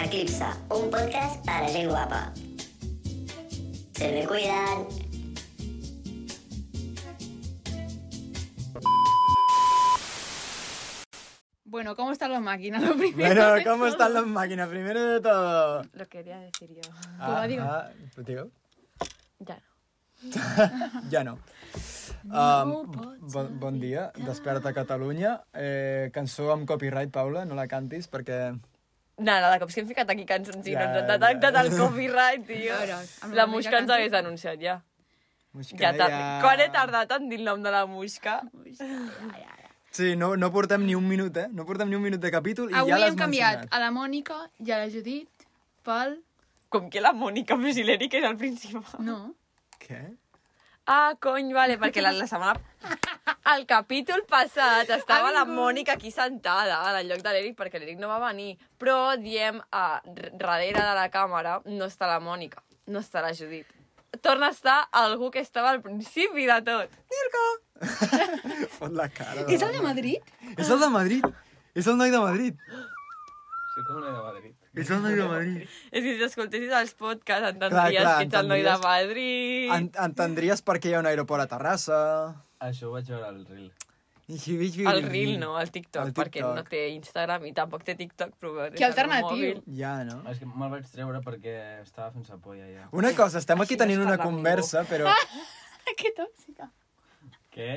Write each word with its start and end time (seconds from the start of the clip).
Eclipse, 0.00 0.44
un 0.70 0.90
podcast 0.90 1.44
para 1.44 1.68
gent 1.68 1.90
guapa. 1.90 2.32
Se 3.94 4.12
me 4.12 4.26
cuidan. 4.26 4.86
Bueno, 11.64 11.96
¿cómo 11.96 12.12
está 12.12 12.28
la 12.28 12.40
máquina? 12.40 12.80
Lo 12.80 12.96
primero 12.96 13.50
Bueno, 13.52 13.64
¿cómo 13.64 13.84
todo. 13.84 13.88
están 13.88 14.14
las 14.14 14.26
máquinas? 14.26 14.68
Primero 14.68 15.00
de 15.14 15.20
todo. 15.20 15.82
Lo 15.92 16.06
quería 16.06 16.38
decir 16.40 16.70
yo. 16.74 16.82
Ah, 17.18 17.46
digo. 17.46 17.64
ah, 17.64 17.88
digo, 18.26 18.50
Ya 19.40 19.56
no. 19.56 19.72
ja 21.10 21.24
no. 21.24 21.38
Um, 22.24 22.86
bon, 23.32 23.58
bon 23.58 23.80
dia, 23.80 24.12
Desperta 24.16 24.72
Catalunya. 24.72 25.42
Eh, 25.54 26.10
cançó 26.12 26.52
amb 26.52 26.68
copyright, 26.68 27.10
Paula, 27.10 27.44
no 27.44 27.56
la 27.58 27.66
cantis 27.66 28.06
perquè... 28.08 28.52
Nada, 29.22 29.50
de 29.52 29.58
cops 29.62 29.74
que 29.74 29.82
hem 29.82 29.88
ficat 29.90 30.10
aquí 30.14 30.24
cançons 30.28 30.66
i 30.66 30.74
Ja, 30.74 30.86
no 30.86 31.00
ens 31.02 31.02
han 31.02 31.10
ja. 31.10 31.18
detectat 31.18 31.58
el 31.62 31.70
copyright, 31.78 32.46
tio. 32.48 32.78
Veure, 32.78 32.98
amb 33.26 33.36
La 33.38 33.46
Musca 33.50 33.78
ens 33.78 33.90
hagués 33.94 34.12
denunciat 34.14 34.60
ja. 34.62 34.80
Musca, 35.52 35.92
ja. 35.92 36.08
Quan 36.42 36.60
he 36.64 36.68
tardat 36.72 37.10
en 37.18 37.28
dir 37.30 37.38
el 37.42 37.44
nom 37.48 37.62
de 37.62 37.70
la 37.74 37.84
Musca? 37.86 38.40
Sí, 39.92 40.14
no, 40.16 40.32
no 40.40 40.48
portem 40.52 40.86
ni 40.88 40.94
un 40.96 41.04
minut, 41.06 41.36
eh? 41.36 41.48
No 41.52 41.66
portem 41.68 41.90
ni 41.90 41.98
un 41.98 42.02
minut 42.02 42.20
de 42.20 42.30
capítol 42.32 42.70
i 42.72 42.76
Avui 42.80 42.94
ja 42.94 42.98
l'has 43.02 43.12
hem 43.12 43.18
canviat 43.20 43.58
mencionat. 43.58 43.76
a 43.76 43.80
la 43.82 43.90
Mònica 43.92 44.38
i 44.64 44.72
a 44.72 44.78
la 44.80 44.88
Judit 44.88 45.46
pel... 45.84 46.16
Com 46.72 46.88
que 46.88 47.02
la 47.04 47.12
Mònica 47.12 47.58
Fusileri, 47.60 48.08
que 48.08 48.22
és 48.22 48.24
el 48.24 48.38
principal. 48.40 49.02
No. 49.04 49.18
Què? 49.82 50.00
Ah, 50.88 51.12
cony, 51.20 51.52
vale, 51.52 51.76
perquè 51.78 52.00
la, 52.00 52.14
la 52.16 52.26
setmana... 52.26 52.56
Al 53.44 53.64
capítol 53.66 54.22
passat 54.30 54.90
estava 54.94 55.32
la. 55.34 55.44
Mònica 55.48 55.96
aquí 55.98 56.12
sentada 56.14 56.78
en 56.90 57.00
el 57.00 57.08
lloc 57.10 57.22
de 57.24 57.32
l'Eric 57.34 57.56
perquè 57.58 57.80
l'Eric 57.80 57.98
no 57.98 58.08
va 58.08 58.20
venir. 58.28 58.54
Però 58.78 59.16
diem 59.18 59.58
a 59.70 60.00
darrere 60.06 60.78
de 60.78 60.94
la 60.98 61.08
càmera 61.10 61.58
no 61.66 61.88
està 61.90 62.06
la 62.06 62.20
Mònica, 62.22 62.62
no 62.86 63.02
està 63.02 63.22
la 63.24 63.32
Judit. 63.34 63.66
Torna 64.22 64.52
a 64.52 64.54
estar 64.54 64.78
algú 64.92 65.30
que 65.34 65.40
estava 65.40 65.70
al 65.70 65.82
principi 65.82 66.46
de 66.46 66.60
tot. 66.62 66.96
Fot 68.78 68.92
la 68.94 69.08
cara. 69.10 69.46
És 69.48 69.62
el 69.62 69.72
de 69.74 69.82
Madrid? 69.82 70.34
És 70.56 70.70
el 70.70 70.78
de 70.78 70.90
Madrid. 70.92 71.26
És 71.74 71.88
el 71.88 71.96
noi 71.96 72.12
de 72.12 72.20
Madrid. 72.20 72.58
Soy 73.72 73.84
como 73.84 73.98
una 73.98 74.10
de 74.12 74.22
Madrid. 74.22 74.54
És 74.74 74.90
el 74.90 75.02
noi 75.02 75.14
de 75.16 75.24
Madrid. 75.24 75.68
És 75.90 76.04
que 76.04 76.16
si 76.18 76.24
escoltessis 76.26 76.72
els 76.76 76.92
podcasts 76.92 77.48
entendries 77.54 77.72
Clar, 77.72 78.04
clar, 78.04 78.16
que 78.18 78.26
ets 78.26 78.36
el 78.36 78.48
noi 78.50 78.62
de. 78.66 78.74
Madrid. 78.82 79.70
En 79.72 79.86
entendries 80.04 80.60
per 80.60 80.76
què 80.76 80.90
hi 80.90 80.96
ha 80.98 81.00
un 81.00 81.08
aeroport 81.08 81.46
a 81.46 81.48
Terrassa. 81.48 82.00
Això 82.62 82.88
ho 82.88 82.92
vaig 82.94 83.08
veure 83.10 83.26
al 83.28 83.40
reel. 83.48 83.70
I 84.30 84.36
si 84.38 84.54
veig 84.56 84.76
El 84.86 85.02
Reel, 85.10 85.32
no, 85.40 85.56
el 85.60 85.70
TikTok, 85.74 86.06
El 86.06 86.12
perquè 86.14 86.38
TikTok. 86.38 86.54
no 86.56 86.62
té 86.70 86.82
Instagram 86.94 87.44
i 87.48 87.50
tampoc 87.56 87.82
té 87.84 87.96
TikTok, 87.98 88.36
però... 88.40 88.68
Que 88.72 88.84
alternatiu. 88.86 89.58
Ja, 89.76 89.96
no? 90.08 90.20
És 90.30 90.38
que 90.38 90.46
me'l 90.46 90.70
vaig 90.72 90.86
treure 90.92 91.18
perquè 91.26 91.56
estava 91.82 92.12
fent 92.14 92.24
sa 92.28 92.38
polla 92.40 92.68
ja. 92.70 92.86
Una 92.96 93.10
cosa, 93.18 93.42
estem 93.42 93.60
aquí 93.64 93.74
Així 93.74 93.80
no 93.80 93.84
es 93.84 93.90
tenint 93.90 94.06
una 94.06 94.16
conversa, 94.22 94.84
però... 94.88 95.10
que 96.00 96.14
tòxica. 96.16 96.70
Què? 97.52 97.74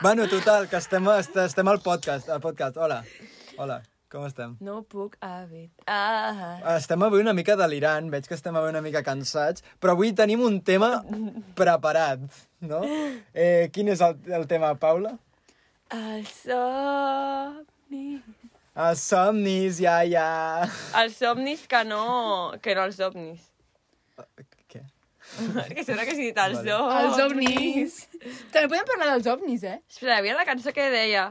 Bueno, 0.00 0.26
total, 0.32 0.66
que 0.68 0.80
estem, 0.80 1.06
est- 1.18 1.36
estem 1.44 1.68
al 1.70 1.80
podcast, 1.84 2.28
al 2.32 2.40
podcast. 2.40 2.76
Hola, 2.76 3.02
hola, 3.56 3.82
com 4.12 4.24
estem? 4.26 4.56
No 4.64 4.80
puc 4.88 5.16
evitar... 5.20 6.60
Estem 6.76 7.02
avui 7.04 7.20
una 7.20 7.34
mica 7.36 7.56
delirant, 7.60 8.08
veig 8.12 8.26
que 8.28 8.36
estem 8.36 8.56
avui 8.56 8.72
una 8.72 8.82
mica 8.84 9.02
cansats, 9.04 9.64
però 9.80 9.92
avui 9.96 10.14
tenim 10.16 10.40
un 10.44 10.60
tema 10.64 11.02
preparat, 11.58 12.24
no? 12.64 12.80
Eh, 13.34 13.68
quin 13.74 13.92
és 13.92 14.00
el, 14.04 14.16
el 14.40 14.46
tema, 14.50 14.72
Paula? 14.80 15.14
Els 15.94 16.32
somnis... 16.46 18.22
Els 18.78 19.02
somnis, 19.02 19.80
ja, 19.82 19.98
ja... 20.06 20.28
Els 21.00 21.16
somnis 21.18 21.66
que 21.68 21.82
no... 21.88 22.02
que 22.62 22.76
no 22.78 22.86
els 22.88 22.96
somnis. 23.00 23.44
Què? 24.70 24.84
que 25.74 25.82
sembla 25.84 26.04
que 26.06 26.14
he 26.14 26.20
dit 26.20 26.38
els 26.44 26.62
Vale. 26.62 26.70
somnis. 26.70 27.02
Els 27.02 27.18
ovnis. 27.26 28.00
També 28.54 28.68
podem 28.70 28.88
parlar 28.94 29.12
dels 29.16 29.28
ovnis, 29.34 29.66
eh? 29.66 29.78
Espera, 29.90 30.16
hi 30.16 30.22
havia 30.22 30.38
la 30.38 30.46
cançó 30.48 30.72
que 30.76 30.88
deia... 30.94 31.28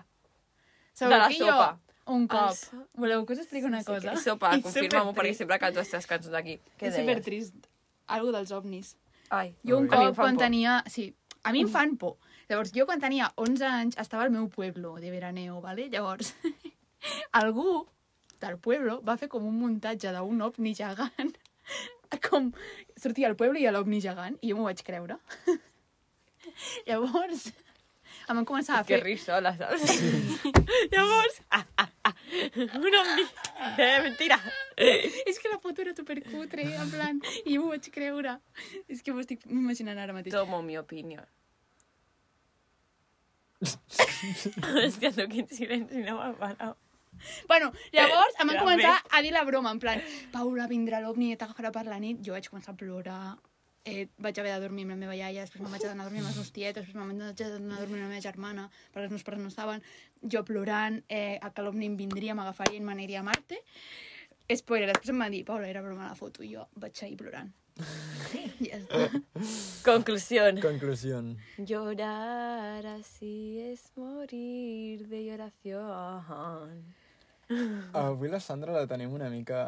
Sabeu 0.97 1.13
De 1.13 1.23
la 1.23 1.29
sopa. 1.31 1.69
Jo, 1.77 1.86
un 2.07 2.27
cop. 2.27 2.53
so- 2.55 2.85
Voleu 2.95 3.25
que 3.25 3.33
us 3.33 3.39
expliqui 3.43 3.65
una 3.67 3.83
cosa? 3.83 4.15
Sí, 4.15 4.23
sopa, 4.29 4.51
confirma-m'ho, 4.61 5.13
perquè 5.13 5.33
sempre 5.35 5.59
canto 5.59 5.79
aquestes 5.81 6.07
cançons 6.07 6.31
d'aquí. 6.33 6.57
Què 6.79 6.87
És 6.91 6.95
supertrist. 6.95 7.55
Algo 8.07 8.31
dels 8.31 8.51
ovnis. 8.55 8.95
Ai, 9.29 9.53
Jo 9.67 9.77
un 9.81 9.87
cop, 9.91 10.15
quan 10.15 10.35
por. 10.35 10.43
tenia... 10.45 10.83
Sí, 10.87 11.13
a 11.43 11.51
mi 11.51 11.61
em 11.65 11.69
fan 11.69 11.97
por. 11.97 12.15
Llavors, 12.49 12.71
jo 12.71 12.85
quan 12.87 13.01
tenia 13.03 13.31
11 13.35 13.65
anys 13.67 13.97
estava 13.99 14.23
al 14.23 14.31
meu 14.31 14.47
pueblo 14.47 14.95
de 15.03 15.11
veraneo, 15.11 15.59
¿vale? 15.61 15.89
Llavors, 15.91 16.33
algú 17.41 17.87
del 18.39 18.57
pueblo 18.57 19.01
va 19.03 19.17
fer 19.17 19.27
com 19.27 19.43
un 19.45 19.57
muntatge 19.59 20.11
d'un 20.15 20.41
ovni 20.41 20.73
gegant. 20.75 21.35
Com 22.29 22.53
sortia 22.95 23.27
al 23.27 23.35
pueblo 23.35 23.59
i 23.59 23.65
a 23.67 23.71
l'ovni 23.75 23.99
gegant, 23.99 24.37
i 24.41 24.53
jo 24.53 24.55
m'ho 24.55 24.63
vaig 24.69 24.79
creure. 24.87 25.17
Llavors, 26.87 27.49
em 28.29 28.37
van 28.39 28.45
començar 28.47 28.77
a 28.79 28.83
Que 28.87 28.95
fer... 28.95 29.03
rir 29.03 29.17
sola, 29.19 29.51
saps? 29.57 29.97
Llavors... 30.93 31.41
Ah, 31.51 31.65
ah, 31.83 31.89
ah, 32.27 32.79
un 32.79 32.97
omni. 33.01 33.25
Eh, 33.77 33.99
mentira. 34.03 34.37
És 35.29 35.39
que 35.39 35.51
la 35.51 35.59
foto 35.63 35.83
era 35.85 35.95
supercutre, 35.97 36.67
en 36.75 36.91
plan, 36.93 37.21
i 37.45 37.55
jo 37.55 37.63
m'ho 37.63 37.73
vaig 37.73 37.89
creure. 37.93 38.37
És 38.87 39.03
que 39.03 39.15
m'ho 39.15 39.23
estic 39.25 39.45
imaginant 39.49 39.99
ara 40.01 40.15
mateix. 40.15 40.35
Tomo 40.35 40.61
mi 40.65 40.77
opinió. 40.79 41.25
Hòstia, 43.63 45.13
tu 45.15 45.25
quin 45.31 45.47
silenci 45.49 46.03
no 46.05 46.19
m'ha 46.19 46.33
parat. 46.41 46.83
Bueno, 47.49 47.71
llavors 47.95 48.35
em 48.37 48.51
van 48.51 48.59
començar 48.61 48.97
a 49.09 49.21
dir 49.25 49.31
la 49.33 49.43
broma, 49.47 49.71
en 49.73 49.79
plan, 49.81 50.01
Paula, 50.33 50.67
vindrà 50.69 50.99
l'ovni 51.01 51.31
i 51.33 51.37
t'agafarà 51.39 51.71
per 51.73 51.87
la 51.87 51.97
nit. 52.01 52.21
Jo 52.25 52.35
vaig 52.35 52.49
començar 52.51 52.75
a 52.75 52.77
plorar, 52.77 53.21
eh, 53.87 54.07
vaig 54.23 54.39
haver 54.41 54.53
de 54.53 54.63
dormir 54.65 54.85
amb 54.85 54.95
la 54.95 54.99
meva 55.05 55.15
iaia, 55.17 55.45
després 55.45 55.63
me'n 55.63 55.73
vaig 55.73 55.85
anar 55.87 56.05
a 56.05 56.09
dormir 56.09 56.23
amb 56.23 56.31
els 56.31 56.39
meus 56.41 56.51
tietos, 56.55 56.83
després 56.83 56.97
me'n 56.99 57.23
vaig 57.23 57.43
anar 57.47 57.77
a 57.77 57.81
dormir 57.81 58.01
amb 58.01 58.07
la 58.07 58.11
meva 58.13 58.25
germana, 58.25 58.67
perquè 58.91 59.07
els 59.07 59.15
meus 59.15 59.25
pares 59.27 59.43
no 59.43 59.53
estaven, 59.53 59.85
jo 60.35 60.43
plorant, 60.47 60.99
eh, 61.07 61.39
que 61.55 61.65
l'ovni 61.65 61.89
em 61.89 61.95
vindria, 61.99 62.35
m'agafaria 62.37 62.81
i 62.81 62.83
m'aniria 62.83 63.23
a 63.23 63.27
Marte. 63.27 63.63
Spoiler, 64.47 64.87
després 64.91 65.11
em 65.11 65.23
van 65.23 65.33
dir, 65.33 65.43
Paula, 65.47 65.67
era 65.67 65.83
broma 65.83 66.07
la 66.07 66.19
foto, 66.19 66.43
i 66.43 66.53
jo 66.53 66.67
vaig 66.79 66.95
seguir 66.95 67.17
plorant. 67.19 67.49
I 67.77 68.43
ja 68.67 68.79
està. 68.79 69.07
Conclusió. 69.89 70.47
Conclusió. 70.63 71.21
Llorar 71.59 72.85
así 72.95 73.59
es 73.61 73.91
morir 73.95 75.07
de 75.07 75.23
lloración. 75.27 76.81
Avui 77.93 78.31
la 78.31 78.41
Sandra 78.43 78.73
la 78.75 78.87
tenim 78.87 79.13
una 79.13 79.29
mica... 79.29 79.63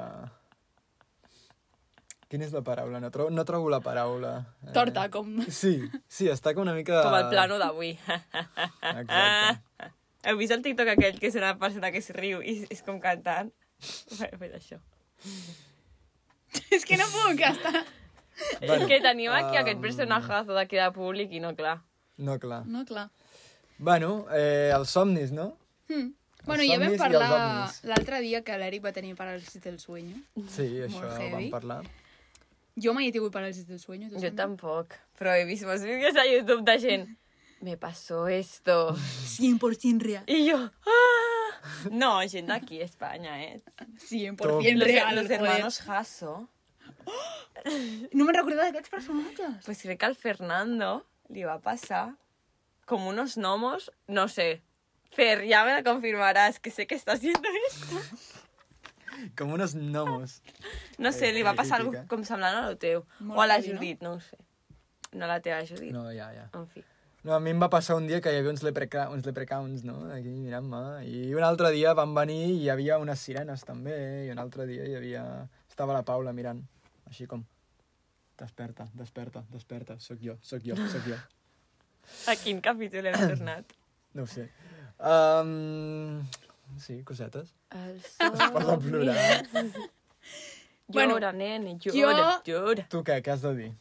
Quina 2.29 2.45
és 2.45 2.51
la 2.53 2.61
paraula? 2.61 2.99
No, 3.01 3.09
trobo, 3.09 3.31
no 3.33 3.43
trobo 3.45 3.71
la 3.73 3.79
paraula. 3.81 4.33
Eh, 4.67 4.73
Torta, 4.73 5.07
com... 5.09 5.31
Sí, 5.49 5.79
sí, 6.05 6.27
està 6.29 6.53
com 6.53 6.61
una 6.61 6.75
mica... 6.77 6.99
Com 7.01 7.15
el 7.17 7.29
plano 7.31 7.57
d'avui. 7.57 7.95
Exacte. 7.97 9.87
Heu 10.29 10.37
vist 10.37 10.53
el 10.53 10.61
TikTok 10.61 10.91
aquell 10.93 11.17
que 11.17 11.31
és 11.31 11.37
una 11.39 11.55
persona 11.57 11.89
que 11.95 12.03
es 12.03 12.09
riu 12.13 12.43
i 12.45 12.59
és 12.69 12.83
com 12.85 12.99
cantant? 13.01 13.49
Bé, 14.37 14.51
això. 14.51 14.77
És 16.75 16.85
que 16.85 16.99
no 16.99 17.07
puc, 17.09 17.41
està... 17.47 17.71
Bueno, 18.59 18.75
és 18.75 18.85
que 18.91 18.99
tenim 19.03 19.33
aquí 19.35 19.55
um, 19.55 19.61
aquest 19.63 19.81
personajazo 19.83 20.53
d'aquí 20.55 20.77
de 20.79 20.89
públic 20.95 21.33
i 21.33 21.41
no, 21.43 21.55
clar. 21.57 21.79
No, 22.21 22.37
clar. 22.39 22.61
No, 22.69 22.83
clar. 22.87 23.07
Bueno, 23.79 24.27
eh, 24.35 24.69
els 24.75 24.93
somnis, 24.93 25.33
no? 25.35 25.49
Hmm. 25.89 26.11
Bueno, 26.45 26.63
ja 26.67 26.77
vam 26.79 26.93
parlar 26.99 27.71
l'altre 27.89 28.21
dia 28.23 28.43
que 28.45 28.55
l'Eric 28.61 28.85
va 28.85 28.93
tenir 28.95 29.15
paràlisi 29.17 29.59
del 29.63 29.79
sueño. 29.81 30.21
Sí, 30.51 30.69
això 30.85 31.09
vam 31.33 31.49
parlar. 31.51 31.81
Jo 32.79 32.93
mai 32.95 33.09
he 33.09 33.13
tingut 33.15 33.33
paràlisi 33.33 33.65
del 33.67 33.79
sueño. 33.81 34.09
Jo 34.21 34.31
tampoc, 34.35 34.95
però 35.19 35.33
he 35.35 35.45
vist 35.49 35.67
molts 35.67 35.83
vídeos 35.87 36.15
a 36.15 36.25
YouTube 36.27 36.63
de 36.67 36.77
gent. 36.79 37.09
Me 37.61 37.75
pasó 37.77 38.27
esto. 38.27 38.95
100% 38.95 40.01
real. 40.01 40.23
I 40.27 40.45
jo... 40.47 40.59
Ah! 40.87 41.89
No, 41.91 42.13
gent 42.31 42.47
d'aquí 42.47 42.79
a 42.79 42.85
Espanya, 42.85 43.35
eh? 43.43 43.59
100% 43.99 44.37
Top. 44.39 44.63
Los, 44.63 44.87
real. 44.87 45.15
los 45.15 45.27
joder. 45.27 45.41
hermanos 45.41 45.81
Hasso. 45.87 46.47
No 48.15 48.23
me'n 48.23 48.37
recordat 48.37 48.69
d'aquests 48.69 48.91
personatges. 48.93 49.55
Pues 49.65 49.81
crec 49.83 49.97
que 49.99 50.07
al 50.07 50.15
Fernando 50.15 51.01
li 51.27 51.43
va 51.43 51.57
passar 51.59 52.13
com 52.87 53.09
unos 53.11 53.35
gnomos, 53.35 53.89
no 54.07 54.29
sé. 54.31 54.61
Fer, 55.11 55.43
ya 55.49 55.65
me 55.65 55.73
lo 55.75 55.83
confirmarás, 55.83 56.61
que 56.61 56.71
sé 56.71 56.87
que 56.87 56.95
estás 56.95 57.19
viendo 57.19 57.49
esto. 57.67 57.99
Com 59.39 59.53
unos 59.55 59.75
gnomos. 59.75 60.41
No 60.97 61.11
sé, 61.11 61.29
Eh, 61.29 61.33
li 61.33 61.43
va 61.45 61.55
eh, 61.55 61.59
passar 61.59 61.79
alguna 61.79 62.05
com 62.11 62.23
semblant 62.27 62.61
a 62.61 62.69
lo 62.69 62.77
teu. 62.77 63.03
Molt 63.19 63.39
o 63.39 63.41
a 63.43 63.49
la 63.49 63.59
heavy, 63.59 63.73
no? 63.73 63.79
Judit, 63.79 64.05
no? 64.05 64.13
ho 64.13 64.21
sé. 64.23 64.39
No 65.13 65.27
la 65.27 65.39
teva 65.41 65.59
Judit. 65.65 65.91
No, 65.93 66.05
ja, 66.13 66.31
ja. 66.33 66.49
En 66.53 66.67
fi. 66.69 66.83
No, 67.23 67.33
a 67.35 67.39
mi 67.43 67.51
em 67.51 67.59
va 67.59 67.67
passar 67.67 67.97
un 67.99 68.05
dia 68.07 68.21
que 68.23 68.31
hi 68.31 68.37
havia 68.39 68.51
uns, 68.53 68.61
lepreca 68.63 69.09
uns 69.11 69.25
leprechauns, 69.27 69.83
no? 69.83 69.97
Aquí 70.15 70.31
mirant-me. 70.31 70.81
I 71.09 71.33
un 71.35 71.43
altre 71.43 71.71
dia 71.75 71.93
van 71.97 72.13
venir 72.15 72.39
i 72.53 72.59
hi 72.61 72.69
havia 72.71 72.99
unes 73.01 73.19
sirenes 73.19 73.65
també. 73.67 73.95
I 74.27 74.31
un 74.31 74.39
altre 74.39 74.67
dia 74.69 74.87
hi 74.87 74.95
havia... 74.95 75.23
Estava 75.67 75.95
la 75.97 76.05
Paula 76.07 76.31
mirant. 76.35 76.61
Així 77.09 77.27
com... 77.27 77.43
Desperta, 78.39 78.85
desperta, 78.95 79.43
desperta. 79.51 79.97
Sóc 79.99 80.21
jo, 80.23 80.37
sóc 80.41 80.63
jo, 80.63 80.77
sóc 80.87 81.03
jo. 81.09 81.17
A 82.31 82.37
quin 82.39 82.61
capítol 82.63 83.09
hem 83.09 83.19
tornat? 83.19 83.75
No 84.15 84.23
ho 84.23 84.29
sé. 84.29 84.47
Um, 84.99 86.23
Sí, 86.77 87.03
cosetes. 87.03 87.53
El 87.71 87.97
Es 88.05 88.17
posa 88.51 88.73
a 88.73 88.79
plorar. 88.79 89.45
Bueno, 90.87 91.13
Llora, 91.13 91.31
nene, 91.33 91.77
jo- 91.83 91.93
llora, 91.93 92.41
llora. 92.45 92.87
Tu 92.89 93.03
què? 93.05 93.19
Què 93.21 93.31
has 93.33 93.41
de 93.45 93.53
dir? 93.55 93.71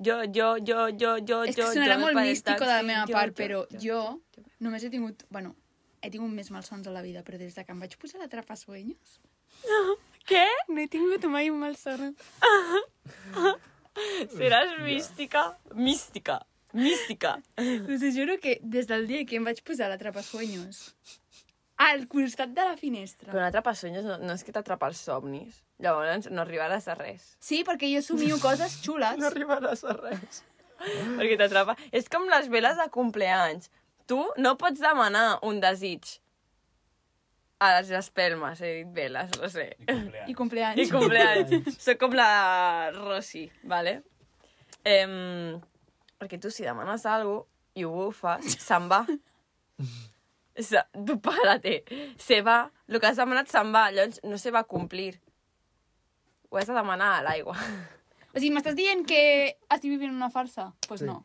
Jo, 0.00 0.20
jo, 0.32 0.56
jo, 0.64 0.88
jo, 0.96 1.16
jo, 1.28 1.42
És 1.44 1.56
que 1.56 1.62
jo, 1.62 1.72
sonarà 1.74 1.96
jo, 1.98 2.04
molt 2.06 2.20
místico 2.22 2.64
de 2.64 2.70
la 2.70 2.82
meva 2.86 3.06
jo, 3.06 3.12
part, 3.12 3.34
jo, 3.34 3.38
però 3.42 3.62
jo, 3.72 3.80
jo 3.82 4.02
jo. 4.38 4.44
només 4.60 4.84
he 4.84 4.90
tingut... 4.90 5.24
Bueno, 5.28 5.54
he 6.00 6.10
tingut 6.14 6.30
més 6.32 6.50
malsons 6.54 6.86
a 6.86 6.94
la 6.94 7.02
vida, 7.02 7.24
però 7.26 7.40
des 7.40 7.54
de 7.56 7.64
que 7.66 7.74
em 7.74 7.82
vaig 7.82 7.96
posar 8.00 8.22
la 8.22 8.28
trapa 8.32 8.56
sueños... 8.56 9.18
Què? 10.28 10.44
No 10.68 10.80
he 10.80 10.88
tingut 10.92 11.24
mai 11.32 11.48
un 11.50 11.58
malson. 11.62 12.12
Seràs 14.36 14.74
mística? 14.84 15.56
Mística. 15.74 16.42
Mística. 16.72 17.38
Us 17.58 18.04
juro 18.14 18.36
que 18.38 18.58
des 18.62 18.86
del 18.86 19.06
dia 19.08 19.24
que 19.24 19.36
em 19.40 19.44
vaig 19.48 19.62
posar 19.64 19.88
la 19.88 19.96
trapa 19.98 20.22
sueños 20.22 20.94
al 21.78 22.06
costat 22.10 22.52
de 22.54 22.66
la 22.66 22.76
finestra... 22.76 23.30
Però 23.30 23.40
un 23.40 23.48
atrapasonyes 23.48 24.06
no, 24.06 24.18
no 24.18 24.34
és 24.34 24.44
que 24.44 24.54
t'atrapa 24.54 24.90
els 24.90 25.00
somnis. 25.06 25.60
Llavors 25.82 26.26
no 26.32 26.42
arribaràs 26.42 26.88
a 26.90 26.96
res. 26.98 27.34
Sí, 27.38 27.62
perquè 27.66 27.90
jo 27.92 28.02
somio 28.02 28.38
coses 28.42 28.80
xules. 28.82 29.18
No 29.20 29.28
arribaràs 29.30 29.84
a 29.86 29.94
res. 29.94 30.42
Perquè 30.80 31.36
t'atrapa... 31.38 31.76
És 31.94 32.10
com 32.10 32.26
les 32.30 32.50
veles 32.50 32.78
de 32.80 32.88
compleanys. 32.94 33.70
Tu 34.10 34.18
no 34.42 34.56
pots 34.58 34.82
demanar 34.82 35.38
un 35.46 35.62
desig 35.62 36.18
a 37.58 37.72
les 37.76 37.90
espelmes, 37.98 38.60
he 38.62 38.74
dit 38.80 38.90
veles, 38.94 39.32
no 39.38 39.48
sé. 39.50 39.72
I 39.90 40.30
I 40.30 40.34
compleanys. 40.38 40.82
I 40.82 40.90
compleanys. 40.90 41.48
compleanys. 41.50 41.80
Soc 41.82 41.98
com 42.02 42.14
la 42.14 42.90
Rossi, 42.94 43.48
vale? 43.66 43.98
Em, 44.86 45.58
perquè 46.18 46.38
tu 46.42 46.52
si 46.54 46.66
demanes 46.66 47.06
alguna 47.06 47.42
cosa 47.42 47.56
i 47.78 47.84
ho 47.86 47.90
bufes, 47.94 48.58
se'n 48.62 48.88
va. 48.90 49.04
Párate. 51.22 51.84
Se 52.18 52.40
va. 52.42 52.70
El 52.88 52.98
que 53.00 53.06
has 53.06 53.16
demanat 53.20 53.48
se'n 53.52 53.72
va. 53.74 53.90
Llavors 53.94 54.20
no 54.24 54.38
se 54.38 54.50
va 54.54 54.64
complir. 54.64 55.20
Ho 56.50 56.56
has 56.58 56.66
de 56.66 56.74
demanar 56.74 57.18
a 57.18 57.22
l'aigua. 57.22 57.56
O 58.34 58.38
sigui, 58.38 58.50
m'estàs 58.54 58.74
dient 58.76 59.04
que 59.08 59.20
estic 59.70 59.90
vivint 59.90 60.12
una 60.14 60.30
farsa? 60.30 60.64
Doncs 60.72 60.86
pues 60.88 61.00
Sí. 61.00 61.06
no. 61.06 61.24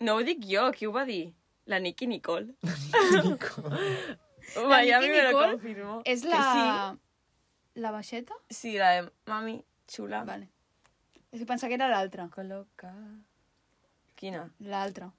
No 0.00 0.14
ho 0.16 0.22
dic 0.26 0.42
jo, 0.44 0.70
qui 0.72 0.86
ho 0.86 0.92
va 0.92 1.04
dir? 1.08 1.32
La 1.66 1.78
Nicky 1.80 2.06
Nicole. 2.06 2.54
La 2.62 2.72
Miami 4.68 5.06
Nicki 5.08 5.12
me 5.12 5.22
lo 5.22 5.28
Nicole 5.30 5.52
confirmó. 5.52 6.02
És 6.04 6.22
Que 6.22 6.28
la... 6.28 6.96
La 7.76 7.90
baixeta? 7.92 8.34
Sí, 8.48 8.54
sí, 8.56 8.78
la 8.78 8.90
de 8.90 9.12
mami 9.26 9.62
xula. 9.86 10.24
Vale. 10.24 10.48
És 11.32 11.40
que 11.40 11.46
pensava 11.46 11.68
que 11.68 11.74
era 11.76 11.88
l'altra. 11.88 12.28
Col·loca... 12.32 12.92
Quina? 14.16 14.48
L'altra. 14.60 15.10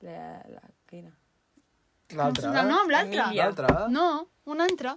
La, 0.00 0.40
la, 0.48 0.62
quina? 0.88 1.12
L'altra. 2.16 2.52
No, 2.52 2.62
no, 2.68 2.80
amb 2.82 2.90
l'altra. 2.90 3.30
L'altra? 3.34 3.86
No, 3.90 4.28
una 4.46 4.64
altra. 4.64 4.96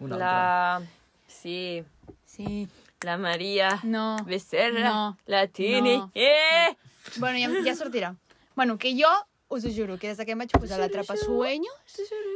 Una 0.00 0.14
altra. 0.14 0.18
La... 0.18 0.82
Sí, 1.26 1.82
Sí. 2.26 2.68
la 3.02 3.16
Maria 3.16 3.80
No. 3.84 4.18
Becerra, 4.26 4.90
No. 4.90 5.16
la 5.26 5.46
Tini. 5.46 5.96
No. 5.98 6.10
Eh! 6.14 6.76
Bueno, 7.16 7.38
ja, 7.38 7.48
ja 7.64 7.74
sortirà. 7.74 8.14
Bueno, 8.54 8.76
que 8.78 8.92
jo 8.94 9.08
us 9.48 9.64
ho 9.64 9.68
juro, 9.74 9.98
que 9.98 10.08
des 10.08 10.18
de 10.18 10.26
que 10.26 10.32
em 10.32 10.38
vaig 10.38 10.50
posar 10.52 10.78
la 10.78 10.88
trapa 10.88 11.16
sueños 11.16 11.74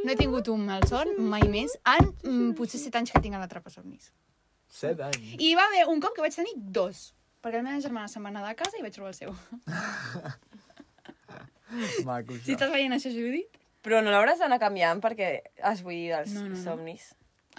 no 0.05 0.11
he 0.11 0.17
tingut 0.17 0.49
un 0.49 0.65
malson 0.67 1.07
mai 1.19 1.43
més 1.49 1.77
en 1.85 2.09
mm, 2.25 2.55
potser 2.59 2.81
set 2.81 2.97
anys 2.97 3.13
que 3.13 3.21
tinc 3.23 3.35
a 3.37 3.39
la 3.39 3.47
trapa 3.47 3.71
somnis. 3.71 4.11
Set 4.69 4.99
anys. 5.01 5.37
I 5.39 5.55
va 5.55 5.67
haver 5.69 5.85
un 5.93 6.01
cop 6.01 6.15
que 6.17 6.23
vaig 6.25 6.35
tenir 6.35 6.55
dos. 6.57 7.13
Perquè 7.45 7.61
la 7.61 7.69
meva 7.69 7.81
germana 7.85 8.09
se'n 8.09 8.25
va 8.25 8.31
anar 8.33 8.49
de 8.49 8.55
casa 8.57 8.79
i 8.79 8.83
vaig 8.83 8.93
trobar 8.97 9.13
el 9.13 9.15
seu. 9.15 9.31
Maco, 12.05 12.33
Si 12.35 12.53
això. 12.53 12.57
estàs 12.57 12.71
veient 12.73 12.93
això, 12.95 13.11
Judit, 13.13 13.49
Però 13.85 14.01
no 14.03 14.13
l'hauràs 14.15 14.41
d'anar 14.41 14.59
canviant 14.63 15.03
perquè 15.05 15.35
has 15.63 15.83
buit 15.85 16.13
els 16.17 16.33
No, 16.33 16.47
no, 16.47 16.55
no. 16.55 16.63
somnis. 16.63 17.11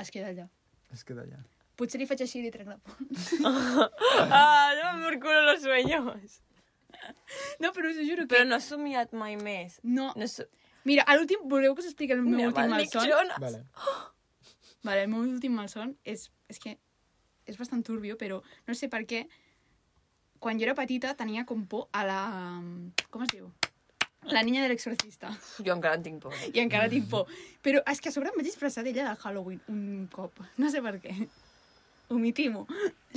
es 0.01 0.09
queda 0.11 0.31
allà. 0.33 0.47
Es 0.93 1.03
queda 1.05 1.21
allà. 1.23 1.37
Potser 1.75 1.99
li 1.99 2.07
faig 2.07 2.21
així 2.23 2.39
i 2.39 2.43
li 2.45 2.51
trec 2.51 2.67
la 2.71 2.77
por. 2.79 2.95
ah, 4.31 4.71
no 4.79 5.03
por 5.03 5.19
culo 5.19 5.41
los 5.51 5.61
sueños. 5.61 6.41
No, 7.59 7.71
però 7.75 7.89
us 7.91 7.97
ho 7.99 8.05
juro 8.07 8.23
que... 8.25 8.31
Però 8.33 8.45
no 8.47 8.55
has 8.55 8.69
somiat 8.71 9.11
mai 9.13 9.35
més. 9.37 9.79
No. 9.83 10.11
No 10.15 10.27
so... 10.31 10.45
Mira, 10.87 11.03
a 11.05 11.15
l'últim... 11.17 11.43
Voleu 11.51 11.75
que 11.75 11.83
us 11.83 11.89
expliqui 11.91 12.15
el 12.15 12.21
meu 12.23 12.37
Mira, 12.39 12.47
últim 12.53 12.71
malson? 12.71 13.09
Jonas. 13.09 13.39
Vale. 13.43 13.61
Vale, 14.87 15.03
el 15.03 15.11
meu 15.11 15.21
últim 15.25 15.53
malson 15.57 15.93
és, 16.07 16.29
és 16.49 16.61
que 16.63 16.77
és 17.45 17.59
bastant 17.59 17.83
turbio, 17.85 18.15
però 18.17 18.39
no 18.65 18.73
sé 18.77 18.89
per 18.89 19.03
què. 19.09 19.25
Quan 20.41 20.57
jo 20.61 20.65
era 20.67 20.75
petita 20.77 21.13
tenia 21.17 21.45
com 21.45 21.65
por 21.69 21.89
a 21.93 22.05
la... 22.07 22.19
Com 23.11 23.25
es 23.27 23.33
diu? 23.35 23.51
La 24.31 24.41
niña 24.43 24.63
de 24.63 24.69
l'exorcista. 24.69 25.29
Jo 25.61 25.73
encara 25.75 25.95
en 25.99 26.03
tinc 26.03 26.21
por. 26.23 26.33
I 26.53 26.59
encara 26.63 26.89
tinc 26.89 27.09
por. 27.09 27.27
Però 27.65 27.81
és 27.85 27.99
que 28.01 28.09
a 28.09 28.15
sobre 28.15 28.29
em 28.31 28.37
vaig 28.39 28.47
disfressar 28.47 28.83
d'ella 28.85 29.11
de 29.11 29.17
Halloween 29.21 29.59
un 29.69 30.07
cop. 30.11 30.39
No 30.57 30.69
sé 30.73 30.81
per 30.81 30.95
què. 31.03 31.13
Ho 32.09 32.19
mitimo. 32.21 32.67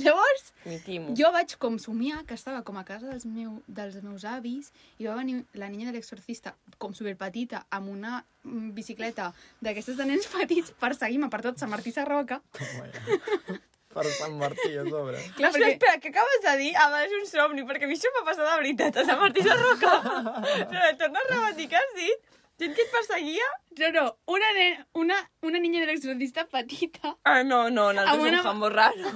Llavors, 0.01 0.47
Mi 0.65 0.79
timo. 0.81 1.13
jo 1.13 1.29
vaig 1.31 1.51
com 1.61 1.75
somiar 1.77 2.23
que 2.25 2.33
estava 2.33 2.63
com 2.65 2.77
a 2.79 2.83
casa 2.83 3.05
dels, 3.11 3.25
meu, 3.29 3.59
dels 3.67 3.99
meus 4.01 4.25
avis 4.25 4.71
i 4.97 5.05
va 5.05 5.13
venir 5.19 5.43
la 5.53 5.69
niña 5.69 5.91
de 5.91 5.93
l'exorcista 5.93 6.55
com 6.81 6.93
superpetita 6.97 7.67
amb 7.69 7.91
una 7.93 8.23
mm, 8.43 8.71
bicicleta 8.73 9.31
d'aquestes 9.61 9.97
de 9.97 10.05
nens 10.09 10.25
petits 10.33 10.73
per 10.79 10.95
seguir-me 10.95 11.29
per 11.29 11.43
tot 11.45 11.61
Sant 11.61 11.69
Martí 11.69 11.91
Sarroca. 11.93 12.41
Ja. 12.57 13.59
Per 13.93 14.03
Sant 14.13 14.35
Martí, 14.37 14.69
a 14.77 14.83
sobre. 14.85 15.17
Clar, 15.37 15.49
Espera, 15.49 15.69
espera, 15.73 15.93
què 16.03 16.11
acabes 16.13 16.41
de 16.45 16.51
dir? 16.61 16.71
Ah, 16.77 16.89
és 17.05 17.13
un 17.17 17.25
somni, 17.29 17.63
perquè 17.65 17.87
a 17.87 17.89
mi 17.89 17.95
això 17.97 18.11
m'ha 18.13 18.25
passat 18.27 18.45
de 18.45 18.57
veritat, 18.61 18.99
a 19.01 19.05
Sant 19.07 19.17
Martí 19.21 19.41
de 19.45 19.55
Roca. 19.57 19.93
no, 20.73 20.83
torna 21.01 21.23
a 21.23 21.29
repetir, 21.31 21.69
què 21.71 21.79
has 21.79 21.95
dit? 21.97 22.27
Gent 22.59 22.75
que 22.75 22.83
et 22.85 22.91
perseguia? 22.93 23.47
No, 23.79 23.89
no, 23.95 24.03
una, 24.35 24.51
nen, 24.57 24.81
una, 25.01 25.17
una 25.47 25.61
niña 25.63 25.79
de 25.81 25.87
l'exorcista 25.89 26.43
petita. 26.51 27.15
Ah, 27.23 27.41
no, 27.43 27.69
no, 27.71 27.87
nosaltres 27.93 28.19
una... 28.19 28.27
una- 28.29 28.41
un 28.41 28.43
jambo 28.49 28.69
raro. 28.69 29.13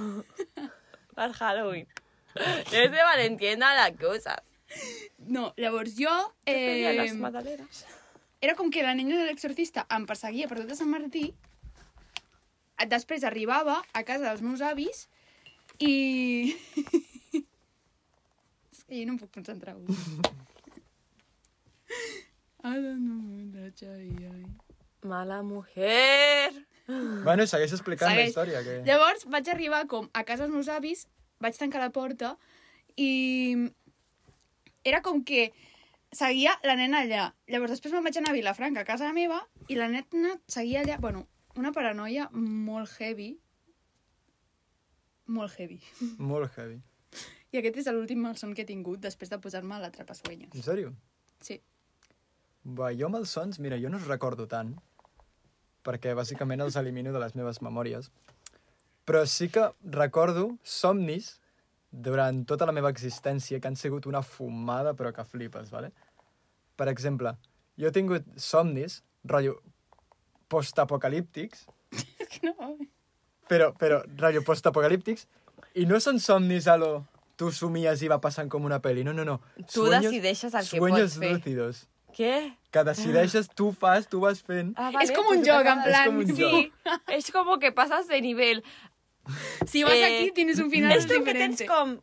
per 1.14 1.30
Halloween. 1.38 1.86
Es 2.34 2.90
de 2.90 3.02
Valentienda 3.12 3.74
la 3.78 3.90
cosa. 3.94 4.38
No, 5.18 5.52
llavors 5.56 5.94
jo... 6.00 6.10
Eh... 6.46 6.88
Eh, 6.90 6.94
les 6.98 7.14
mataleres. 7.14 7.84
era 8.40 8.54
com 8.56 8.70
que 8.74 8.82
la 8.82 8.92
niña 8.98 9.16
de 9.16 9.24
l'exorcista 9.28 9.86
em 9.94 10.02
perseguia 10.08 10.48
per 10.50 10.58
tot 10.64 10.74
Sant 10.76 10.90
Martí. 10.90 11.28
Després 12.90 13.24
arribava 13.24 13.78
a 13.92 14.02
casa 14.04 14.26
dels 14.28 14.42
meus 14.42 14.60
avis 14.64 15.06
i... 15.78 16.54
És 18.74 18.82
que 18.84 18.98
jo 18.98 19.04
no 19.06 19.14
em 19.14 19.20
puc 19.20 19.30
concentrar. 19.34 19.76
avui. 19.78 19.86
Mala 25.04 25.42
mujer. 25.42 26.52
Bueno, 26.86 27.44
segueix 27.46 27.72
explicant 27.76 28.10
Segueix. 28.10 28.24
la 28.24 28.30
història. 28.30 28.62
Que... 28.64 28.78
Llavors 28.88 29.26
vaig 29.28 29.48
arribar 29.52 29.82
com 29.88 30.08
a 30.12 30.24
casa 30.24 30.44
dels 30.44 30.54
meus 30.54 30.68
avis, 30.72 31.06
vaig 31.44 31.56
tancar 31.60 31.82
la 31.82 31.92
porta 31.92 32.34
i 32.96 33.10
era 34.84 35.00
com 35.04 35.22
que 35.24 35.50
seguia 36.12 36.56
la 36.64 36.76
nena 36.80 37.02
allà. 37.04 37.28
Llavors 37.52 37.76
després 37.76 37.92
me'n 37.92 38.04
vaig 38.06 38.16
anar 38.20 38.32
a 38.32 38.38
Vilafranca, 38.38 38.84
a 38.84 38.88
casa 38.88 39.12
meva, 39.16 39.42
i 39.68 39.76
la 39.76 39.88
nena 39.92 40.38
seguia 40.48 40.84
allà... 40.84 40.96
Bueno, 41.00 41.26
una 41.56 41.72
paranoia 41.72 42.28
molt 42.32 42.90
heavy. 42.98 43.34
Molt 45.26 45.54
heavy. 45.58 45.80
Molt 46.32 46.52
heavy. 46.58 46.80
I 47.54 47.60
aquest 47.60 47.78
és 47.80 47.88
l'últim 47.94 48.18
malson 48.20 48.52
que 48.54 48.64
he 48.64 48.68
tingut 48.68 49.00
després 49.00 49.30
de 49.30 49.38
posar-me 49.40 49.76
a 49.76 49.84
la 49.84 49.92
trapasueños. 49.94 50.52
En 50.52 50.64
sèrio? 50.66 50.90
Sí. 51.40 51.60
Va, 52.64 52.90
jo 52.96 53.06
amb 53.06 53.20
els 53.20 53.30
sons, 53.36 53.60
mira, 53.62 53.78
jo 53.80 53.92
no 53.92 54.00
els 54.00 54.08
recordo 54.10 54.48
tant, 54.50 54.74
perquè 55.86 56.12
bàsicament 56.18 56.64
els 56.64 56.76
elimino 56.80 57.12
de 57.14 57.22
les 57.22 57.36
meves 57.38 57.62
memòries. 57.62 58.10
Però 59.04 59.22
sí 59.28 59.50
que 59.52 59.68
recordo 59.96 60.48
somnis 60.64 61.34
durant 61.92 62.42
tota 62.48 62.66
la 62.66 62.74
meva 62.74 62.90
existència 62.90 63.60
que 63.60 63.70
han 63.70 63.78
sigut 63.78 64.08
una 64.10 64.24
fumada 64.26 64.94
però 64.98 65.12
que 65.14 65.24
flipes, 65.28 65.70
vale? 65.70 65.92
Per 66.74 66.88
exemple, 66.90 67.36
jo 67.78 67.86
he 67.86 67.94
tingut 67.94 68.26
somnis, 68.40 69.02
rotllo, 69.30 69.60
postapocalíptics, 70.54 71.66
És 71.94 72.38
no... 72.46 72.54
però, 73.50 73.72
però, 73.78 74.00
rotllo, 74.18 74.42
postapocalíptics, 74.46 75.26
i 75.74 75.86
no 75.90 75.98
són 76.02 76.20
somnis 76.22 76.66
a 76.70 76.76
lo 76.80 76.92
tu 77.36 77.48
somies 77.50 77.98
i 78.06 78.08
va 78.10 78.20
passant 78.22 78.46
com 78.50 78.62
una 78.66 78.78
pel·li, 78.82 79.02
no, 79.06 79.10
no, 79.12 79.24
no. 79.26 79.40
Tu 79.72 79.82
decideixes 79.90 80.54
el 80.54 80.62
que 80.62 80.78
sueños 80.78 81.16
pots 81.16 81.18
fer. 81.18 81.32
lúcidos. 81.34 81.80
Què? 82.14 82.34
Que 82.70 82.84
decideixes, 82.86 83.48
tu 83.58 83.72
fas, 83.74 84.06
tu 84.06 84.20
vas 84.22 84.38
fent. 84.46 84.70
Ah, 84.78 84.92
és 85.02 85.10
com 85.14 85.26
un 85.32 85.42
joc, 85.42 85.66
en 85.66 85.80
plan... 85.82 86.06
com 86.12 86.20
un 86.22 86.30
sí. 86.30 86.36
joc. 86.38 86.70
Es 87.10 87.32
como 87.34 87.58
que 87.58 87.72
pasas 87.74 88.06
de 88.06 88.20
nivel. 88.22 88.62
Si 89.66 89.82
vas 89.82 89.98
Eh, 89.98 90.04
aquí 90.06 90.30
tienes 90.36 90.60
un 90.62 90.70
final 90.70 90.94
És 90.94 91.08
com 91.10 91.24
que 91.26 91.34
diferent. 91.34 91.58
tens 91.58 91.70
com 91.70 91.96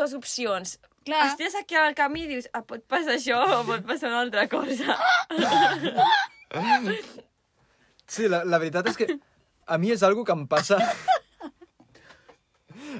dos 0.00 0.14
opcions. 0.16 0.78
Clar. 1.04 1.26
Estàs 1.28 1.58
aquí 1.60 1.76
al 1.76 1.92
camí 1.98 2.22
i 2.24 2.30
dius, 2.30 2.48
ah, 2.56 2.62
pot 2.64 2.80
passar 2.88 3.18
això 3.18 3.42
o 3.58 3.60
pot 3.68 3.84
passar 3.84 4.08
una 4.08 4.22
altra 4.24 4.46
cosa. 4.48 4.96
Sí, 8.06 8.28
la, 8.28 8.42
la 8.44 8.58
veritat 8.60 8.88
és 8.90 8.96
que 9.00 9.06
a 9.66 9.78
mi 9.80 9.90
és 9.94 10.02
algo 10.06 10.24
que 10.24 10.32
em 10.36 10.46
passa... 10.50 10.78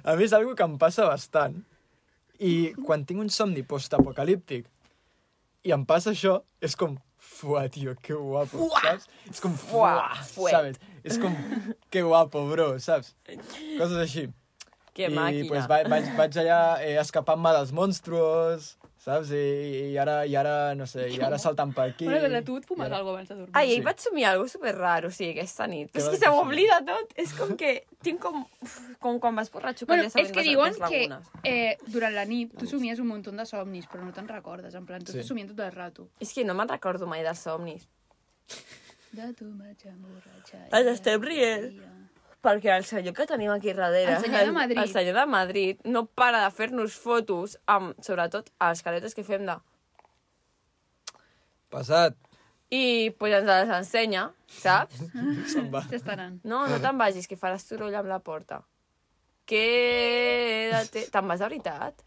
A 0.05 0.15
mi 0.19 0.25
és 0.27 0.33
algo 0.35 0.55
que 0.59 0.65
em 0.65 0.77
passa 0.81 1.05
bastant. 1.07 1.57
I 2.43 2.73
quan 2.85 3.05
tinc 3.07 3.21
un 3.23 3.29
somni 3.31 3.63
postapocalíptic 3.69 4.67
i 5.65 5.73
em 5.73 5.85
passa 5.89 6.11
això, 6.13 6.39
és 6.61 6.75
com 6.77 6.97
fuà, 7.25 7.63
tio, 7.73 7.95
que 8.05 8.13
guapo, 8.19 8.67
Fuà. 8.69 8.81
saps? 8.85 9.07
És 9.31 9.41
com 9.41 9.55
Fuà, 9.57 9.93
fuà. 10.29 10.51
¿sabes? 10.53 10.81
És 11.07 11.17
com, 11.23 11.33
que 11.95 12.03
guapo, 12.05 12.43
bro, 12.51 12.67
saps? 12.85 13.15
Coses 13.79 13.97
així. 14.03 14.27
Que 14.95 15.09
I 15.09 15.15
màquina. 15.15 15.49
pues, 15.49 15.65
vaig, 15.71 15.89
vaig, 15.91 16.11
vaig 16.19 16.37
allà 16.43 16.59
eh, 16.85 16.97
escapant-me 17.01 17.55
dels 17.57 17.73
monstruos, 17.75 18.75
saps? 19.05 19.31
I, 19.37 19.41
i, 19.93 19.97
ara, 20.01 20.15
i 20.27 20.35
ara, 20.41 20.75
no 20.75 20.87
sé, 20.89 21.07
i 21.13 21.19
ara 21.23 21.39
saltant 21.45 21.75
per 21.77 21.85
aquí. 21.93 22.07
Una 22.09 22.21
cosa, 22.23 22.41
tu 22.47 22.57
et 22.59 22.65
fumes 22.69 22.87
ara- 22.89 22.99
alguna 23.03 23.19
abans 23.19 23.29
de 23.29 23.35
dormir? 23.37 23.53
Ai, 23.55 23.67
ahir 23.69 23.79
Sí. 23.83 23.85
vaig 23.87 23.99
somiar 24.07 24.33
alguna 24.33 24.49
super 24.55 24.75
raro, 24.79 25.11
sí, 25.15 25.29
aquesta 25.35 25.67
nit. 25.71 25.91
Però 25.93 26.03
és 26.03 26.09
vas 26.09 26.17
que 26.19 26.25
se 26.25 26.33
m'oblida 26.33 26.81
tot. 26.89 27.13
És 27.21 27.35
com 27.37 27.55
que 27.61 27.75
tinc 28.03 28.21
com... 28.25 28.45
Com 29.05 29.19
quan 29.21 29.37
vas 29.37 29.51
borratxo, 29.53 29.85
que 29.85 29.91
Bueno, 29.93 30.05
ja 30.05 30.09
és 30.09 30.13
sabem 30.17 30.33
que 30.33 30.43
diuen 30.49 30.75
que 30.89 31.03
eh, 31.45 31.77
durant 31.87 32.15
la 32.17 32.25
nit 32.25 32.55
tu 32.59 32.67
somies 32.67 32.99
un 33.05 33.09
munt 33.13 33.23
de 33.37 33.45
somnis, 33.47 33.85
però 33.93 34.03
no 34.03 34.13
te'n 34.17 34.27
recordes. 34.29 34.75
En 34.75 34.87
plan, 34.89 35.05
tu 35.05 35.13
Sí. 35.13 35.19
estàs 35.21 35.29
somiant 35.29 35.51
tot 35.53 35.61
el 35.67 35.73
rato. 35.73 36.09
És 36.21 36.33
que 36.33 36.45
no 36.45 36.55
me'n 36.57 36.69
recordo 36.73 37.07
mai 37.07 37.23
dels 37.23 37.39
somnis. 37.45 37.85
De 39.15 39.29
tu 39.39 39.45
vaig 39.59 39.85
emborratxar. 39.87 40.65
Ens 40.73 40.89
estem 40.97 41.23
rient. 41.23 41.77
Perquè 42.45 42.75
el 42.77 42.85
senyor 42.85 43.15
que 43.17 43.25
tenim 43.27 43.51
aquí 43.55 43.73
darrere, 43.73 44.19
El 44.19 44.21
senyor 44.27 44.45
de 44.51 44.53
Madrid. 44.53 44.79
el 44.83 44.91
senyor 44.93 45.17
de 45.17 45.27
Madrid, 45.33 45.79
no 45.89 46.05
para 46.07 46.43
de 46.45 46.51
fer-nos 46.53 46.93
fotos 47.01 47.57
amb, 47.67 47.95
sobretot, 48.05 48.51
a 48.61 48.69
les 48.75 48.83
caretes 48.85 49.15
que 49.17 49.25
fem 49.25 49.47
de... 49.49 49.57
Passat. 51.73 52.15
I 52.71 53.11
pues 53.19 53.33
ens 53.39 53.47
les 53.49 53.71
ensenya, 53.79 54.27
saps? 54.61 55.01
Se'n 55.53 55.71
va. 55.73 55.83
S'estaran. 55.89 56.37
No, 56.45 56.67
no 56.69 56.79
te'n 56.83 56.99
vagis, 57.01 57.27
que 57.31 57.39
faràs 57.41 57.65
soroll 57.69 57.95
amb 57.97 58.09
la 58.13 58.21
porta. 58.21 58.61
Quédate... 59.49 61.07
Te'n 61.13 61.29
vas 61.33 61.41
de 61.41 61.49
veritat? 61.49 62.05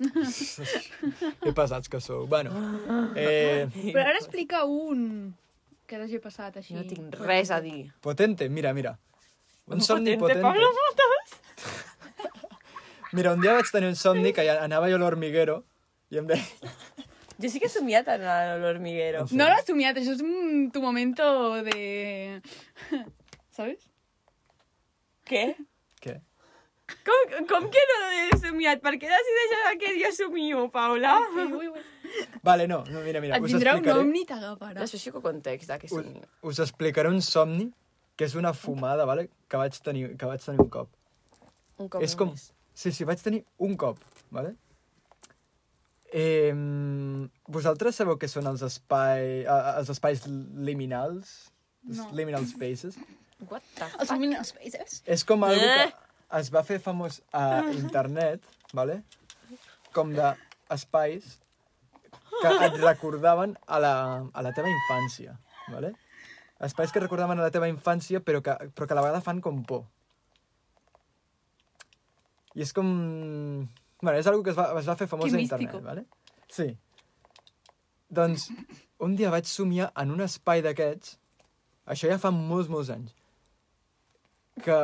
Que 1.44 1.52
pesats 1.52 1.90
que 1.92 1.98
sou. 2.00 2.22
Bueno, 2.26 2.50
eh, 3.20 3.66
Però 3.92 4.00
ara 4.06 4.16
explica 4.16 4.62
un 4.64 5.34
que 5.90 5.98
t'hagi 5.98 6.20
passat 6.22 6.56
així. 6.60 6.76
No 6.78 6.84
tinc 6.86 7.18
res 7.26 7.50
a 7.50 7.60
dir. 7.64 7.90
potente, 8.00 8.48
mira, 8.48 8.72
mira. 8.76 8.96
Un 9.70 9.80
somni 9.82 10.16
Potente, 10.16 10.40
potente. 10.40 10.42
Pablo 10.42 10.70
Motos. 10.78 11.28
Mira, 13.12 13.32
un 13.34 13.40
dia 13.42 13.54
vaig 13.58 13.70
tenir 13.74 13.88
un 13.90 13.96
somni 13.98 14.32
que 14.32 14.44
anava 14.50 14.88
jo 14.90 14.96
a 14.98 15.02
l'hormiguero 15.02 15.64
i 16.14 16.18
em 16.22 16.26
deia... 16.30 16.44
Jo 17.40 17.48
sí 17.48 17.58
que 17.62 17.66
he 17.70 17.72
somiat 17.72 18.08
en 18.12 18.22
l'hormiguero. 18.62 19.24
No 19.32 19.46
l'has 19.48 19.64
somiat, 19.66 19.96
això 19.96 20.12
és 20.12 20.20
un, 20.22 20.68
tu 20.74 20.82
momento 20.84 21.24
de... 21.66 22.40
¿Sabes? 23.56 23.86
Què? 25.30 25.44
Què? 26.04 26.18
Com, 27.06 27.32
com 27.50 27.68
que 27.72 27.82
no 27.90 27.98
he 28.18 28.38
somiat? 28.42 28.82
Per 28.84 28.92
què 29.00 29.08
decideixes 29.10 29.78
que 29.80 29.94
jo 30.02 30.10
somio, 30.18 30.66
Paula? 30.74 31.16
Vale, 32.48 32.66
no, 32.68 32.82
no 32.90 33.00
mira, 33.04 33.20
mira, 33.20 33.36
Et 33.36 33.44
us 33.44 33.52
vindrà 33.52 33.74
un 33.76 33.80
explicaré, 33.82 34.00
omni 34.06 34.22
i 34.22 34.26
t'agafarà. 34.28 34.78
Necessito 34.80 35.20
context 35.24 35.68
de 35.70 35.76
què 35.82 35.90
us, 35.92 36.08
us 36.52 36.62
explicaré 36.64 37.08
un 37.12 37.20
somni 37.22 37.68
que 38.16 38.26
és 38.28 38.34
una 38.36 38.52
fumada, 38.52 39.04
vale? 39.08 39.28
que, 39.48 39.56
vaig 39.60 39.76
tenir, 39.84 40.16
que 40.16 40.26
vaig 40.28 40.42
tenir 40.44 40.60
un 40.64 40.68
cop. 40.72 40.90
Un 41.78 41.88
cop 41.88 42.02
és 42.04 42.16
com... 42.16 42.34
Sí, 42.74 42.92
sí, 42.92 43.04
vaig 43.04 43.20
tenir 43.22 43.42
un 43.58 43.76
cop, 43.80 43.98
vale? 44.32 44.54
Eh, 46.12 46.50
vosaltres 47.46 47.94
sabeu 48.00 48.16
què 48.18 48.28
són 48.30 48.48
els, 48.50 48.62
espai, 48.66 49.44
els 49.46 49.90
espais 49.94 50.24
liminals? 50.26 51.50
Els 51.86 52.00
No. 52.00 52.10
Liminal 52.12 52.44
spaces? 52.50 52.96
What 53.48 53.62
the 53.78 53.86
Els 53.86 54.08
fuck? 54.10 54.10
Luminous 54.18 54.50
Spaces? 54.52 54.98
És 55.08 55.22
com 55.24 55.44
algo 55.46 55.60
que 55.64 55.84
Eh? 55.86 55.92
es 56.38 56.50
va 56.52 56.60
fer 56.62 56.76
famós 56.78 57.22
a 57.32 57.62
internet, 57.82 58.42
vale? 58.76 58.98
com 59.96 60.12
d'espais 60.12 61.38
que 62.40 62.52
et 62.66 62.76
recordaven 62.82 63.56
a 63.66 63.80
la, 63.82 63.94
a 64.32 64.44
la 64.44 64.52
teva 64.56 64.70
infància. 64.72 65.36
Vale? 65.70 65.94
Espais 66.66 66.92
que 66.92 67.00
recordaven 67.00 67.40
a 67.40 67.46
la 67.46 67.54
teva 67.54 67.68
infància 67.70 68.20
però 68.24 68.42
que, 68.44 68.56
però 68.74 68.86
que 68.86 68.96
a 68.96 68.98
la 68.98 69.06
vegada 69.06 69.24
fan 69.24 69.40
com 69.44 69.62
por. 69.64 69.86
I 72.58 72.64
és 72.66 72.74
com... 72.74 72.88
Bueno, 74.00 74.16
és 74.18 74.26
algo 74.26 74.42
que 74.42 74.52
es 74.52 74.58
va, 74.58 74.70
es 74.80 74.88
va 74.88 74.96
fer 74.98 75.06
famós 75.08 75.30
Que 75.30 75.38
a 75.38 75.44
internet, 75.44 75.82
vale? 75.84 76.04
Sí. 76.50 76.72
Doncs 78.10 78.48
un 79.00 79.14
dia 79.16 79.30
vaig 79.32 79.48
somiar 79.48 79.90
en 80.02 80.12
un 80.12 80.24
espai 80.24 80.62
d'aquests, 80.64 81.16
això 81.94 82.10
ja 82.10 82.18
fa 82.20 82.32
molts, 82.34 82.68
molts 82.72 82.90
anys, 82.92 83.14
que 84.64 84.78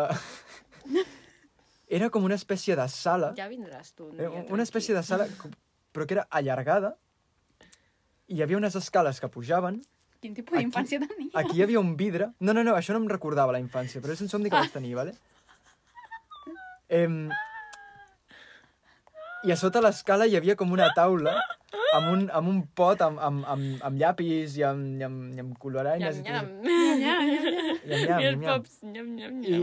era 1.98 2.10
com 2.10 2.24
una 2.28 2.38
espècie 2.38 2.76
de 2.78 2.86
sala, 2.92 3.32
Ja 3.38 3.48
vindràs 3.50 3.92
tu. 3.94 4.10
un 4.12 4.20
eh, 4.20 4.28
dia, 4.28 4.44
una 4.54 4.64
espècie 4.64 4.94
de 4.96 5.02
sala, 5.06 5.26
però 5.92 6.06
que 6.06 6.16
era 6.18 6.26
allargada, 6.30 6.94
i 8.26 8.38
hi 8.38 8.42
havia 8.42 8.58
unes 8.58 8.76
escales 8.78 9.20
que 9.22 9.30
pujaven, 9.32 9.80
Quin 10.22 10.34
tipus 10.34 10.58
d'infància 10.58 11.00
tenia? 11.02 11.30
aquí 11.34 11.58
hi 11.58 11.62
havia 11.66 11.80
un 11.80 11.96
vidre... 11.96 12.30
No, 12.40 12.54
no, 12.56 12.64
no, 12.66 12.74
això 12.74 12.96
no 12.96 13.02
em 13.04 13.10
recordava 13.10 13.54
la 13.54 13.60
infància, 13.62 14.00
però 14.02 14.16
és 14.16 14.22
un 14.24 14.32
somni 14.32 14.50
que 14.50 14.56
vaig 14.58 14.72
tenir, 14.74 14.94
vale? 14.98 15.14
Em... 16.88 17.26
I 19.46 19.52
a 19.52 19.56
sota 19.60 19.82
l'escala 19.84 20.26
hi 20.26 20.34
havia 20.38 20.56
com 20.58 20.72
una 20.74 20.88
taula 20.96 21.36
amb 21.94 22.08
un, 22.10 22.22
amb 22.34 22.48
un 22.50 22.62
pot 22.74 23.02
amb, 23.04 23.20
amb, 23.22 23.44
amb, 23.52 23.82
amb 23.86 24.00
llapis 24.00 24.56
i 24.58 24.64
amb, 24.66 24.96
i 24.98 25.06
amb, 25.06 25.20
i 25.36 25.42
amb 25.44 25.58
coloranyes. 25.62 26.18
Nyam, 26.24 26.48
i 26.64 26.72
tot 26.72 26.98
nyam. 27.02 27.28
Nyam, 27.86 28.64
I 28.82 28.90
nyam, 28.96 29.12
nyam. 29.14 29.38
I, 29.44 29.60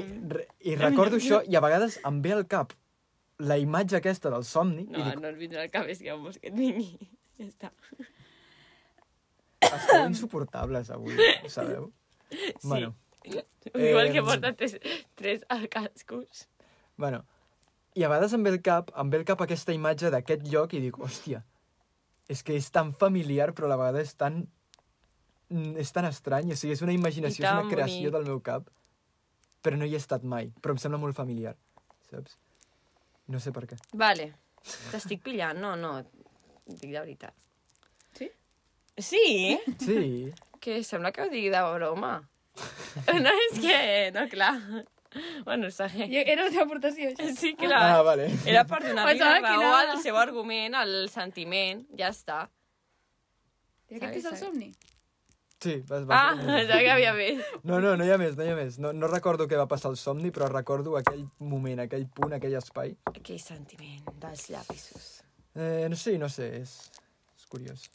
I 0.71 0.77
recordo 0.79 1.19
això 1.19 1.41
i 1.49 1.57
a 1.59 1.63
vegades 1.65 1.99
em 2.07 2.21
ve 2.23 2.35
al 2.37 2.45
cap 2.47 2.71
la 3.43 3.57
imatge 3.59 3.97
aquesta 3.97 4.31
del 4.31 4.45
somni 4.47 4.85
No, 4.87 4.99
i 4.99 5.03
dic, 5.03 5.19
no 5.19 5.31
et 5.33 5.39
vindrà 5.41 5.65
al 5.65 5.71
cap, 5.73 5.89
és 5.89 5.99
que 6.03 6.15
vols 6.15 6.39
que 6.39 6.51
et 6.53 6.55
vingui. 6.55 7.09
Ja 7.41 7.49
està. 7.49 7.73
Esteu 9.69 10.05
insuportables 10.07 10.89
avui, 10.91 11.15
ho 11.43 11.49
sabeu? 11.49 11.91
Sí. 12.31 12.53
Bueno, 12.63 12.95
Igual 13.73 14.11
que 14.11 14.17
Em, 14.19 14.25
porta 14.25 14.51
tres, 14.55 14.77
tres 15.15 15.45
cascos. 15.71 16.47
bueno. 16.97 17.23
I 17.95 18.03
a 18.03 18.09
vegades 18.09 18.33
em 18.33 18.41
ve 18.43 18.49
al 18.49 18.61
cap, 18.65 18.89
em 18.97 19.09
ve 19.13 19.19
al 19.19 19.25
cap 19.25 19.41
aquesta 19.45 19.71
imatge 19.71 20.09
d'aquest 20.09 20.47
lloc 20.49 20.73
i 20.73 20.79
dic, 20.81 20.95
hòstia, 20.97 21.43
és 22.27 22.41
que 22.43 22.55
és 22.57 22.71
tan 22.73 22.91
familiar 22.91 23.53
però 23.53 23.65
a 23.69 23.69
la 23.69 23.77
vegada 23.77 24.01
és 24.01 24.15
tan 24.17 24.47
mm, 25.49 25.75
és 25.77 25.91
tan 25.93 26.05
estrany, 26.09 26.49
o 26.51 26.55
sigui, 26.57 26.73
és 26.73 26.81
una 26.81 26.91
imaginació, 26.95 27.45
és 27.45 27.51
una 27.51 27.69
creació 27.69 28.09
bonic. 28.09 28.13
del 28.17 28.25
meu 28.25 28.39
cap, 28.41 28.65
però 29.61 29.77
no 29.77 29.85
hi 29.85 29.93
he 29.93 30.01
estat 30.01 30.23
mai, 30.23 30.49
però 30.59 30.73
em 30.73 30.81
sembla 30.81 30.97
molt 30.97 31.15
familiar, 31.15 31.53
saps? 32.09 32.39
No 33.27 33.39
sé 33.39 33.53
per 33.53 33.67
què. 33.69 33.77
Vale. 33.93 34.33
T'estic 34.91 35.21
pillant? 35.23 35.59
No, 35.61 35.75
no. 35.75 35.93
Dic 36.65 36.89
de 36.89 36.97
veritat. 36.99 37.33
Sí? 38.97 39.59
Sí? 39.79 40.31
Que 40.61 40.83
sembla 40.83 41.11
que 41.11 41.21
ho 41.25 41.29
digui 41.29 41.49
de 41.49 41.61
broma. 41.73 42.15
No, 43.23 43.31
és 43.49 43.59
que... 43.59 43.77
No, 44.13 44.27
clar. 44.29 44.53
Bueno, 45.45 45.69
segueix. 45.73 46.09
Jo- 46.09 46.23
Era 46.25 46.43
la 46.45 46.49
teva 46.53 46.63
aportació, 46.67 47.09
això. 47.11 47.27
Sí, 47.37 47.51
clar. 47.57 47.79
Ah, 47.97 48.01
vale. 48.05 48.27
Era 48.49 48.63
per 48.69 48.79
donar-li 48.85 49.17
la 49.19 49.39
raó 49.41 49.61
era- 49.61 49.91
al 49.93 50.01
seu 50.01 50.17
argument, 50.17 50.75
al 50.77 50.93
sentiment. 51.09 51.83
Ja 51.97 52.09
està. 52.13 52.43
I 53.89 53.97
aquest 53.99 54.17
és 54.23 54.25
el 54.31 54.37
somni? 54.39 54.69
Sí, 55.63 55.75
vas, 55.87 56.05
vas. 56.09 56.39
Ah, 56.39 56.55
ja 56.67 56.79
que 56.81 56.89
havia 56.91 57.13
vist. 57.19 57.43
No, 57.63 57.77
no, 57.79 57.95
no 57.97 58.05
hi 58.05 58.11
ha 58.13 58.17
més, 58.21 58.33
no 58.37 58.43
hi 58.45 58.49
ha 58.53 58.55
més. 58.57 58.79
No, 58.81 58.91
no 58.93 59.07
recordo 59.11 59.45
què 59.47 59.57
va 59.59 59.67
passar 59.69 59.91
al 59.93 59.97
somni, 60.01 60.31
però 60.33 60.49
recordo 60.51 60.97
aquell 60.99 61.25
moment, 61.39 61.83
aquell 61.85 62.05
punt, 62.09 62.33
aquell 62.37 62.57
espai. 62.59 62.95
Aquell 63.13 63.39
sentiment 63.41 64.01
dels 64.21 64.47
llapisos. 64.53 65.11
Eh, 65.55 65.85
no 65.89 65.95
sé, 65.99 66.17
no 66.21 66.29
sé, 66.29 66.49
és, 66.63 66.73
és 67.37 67.45
curiós. 67.53 67.85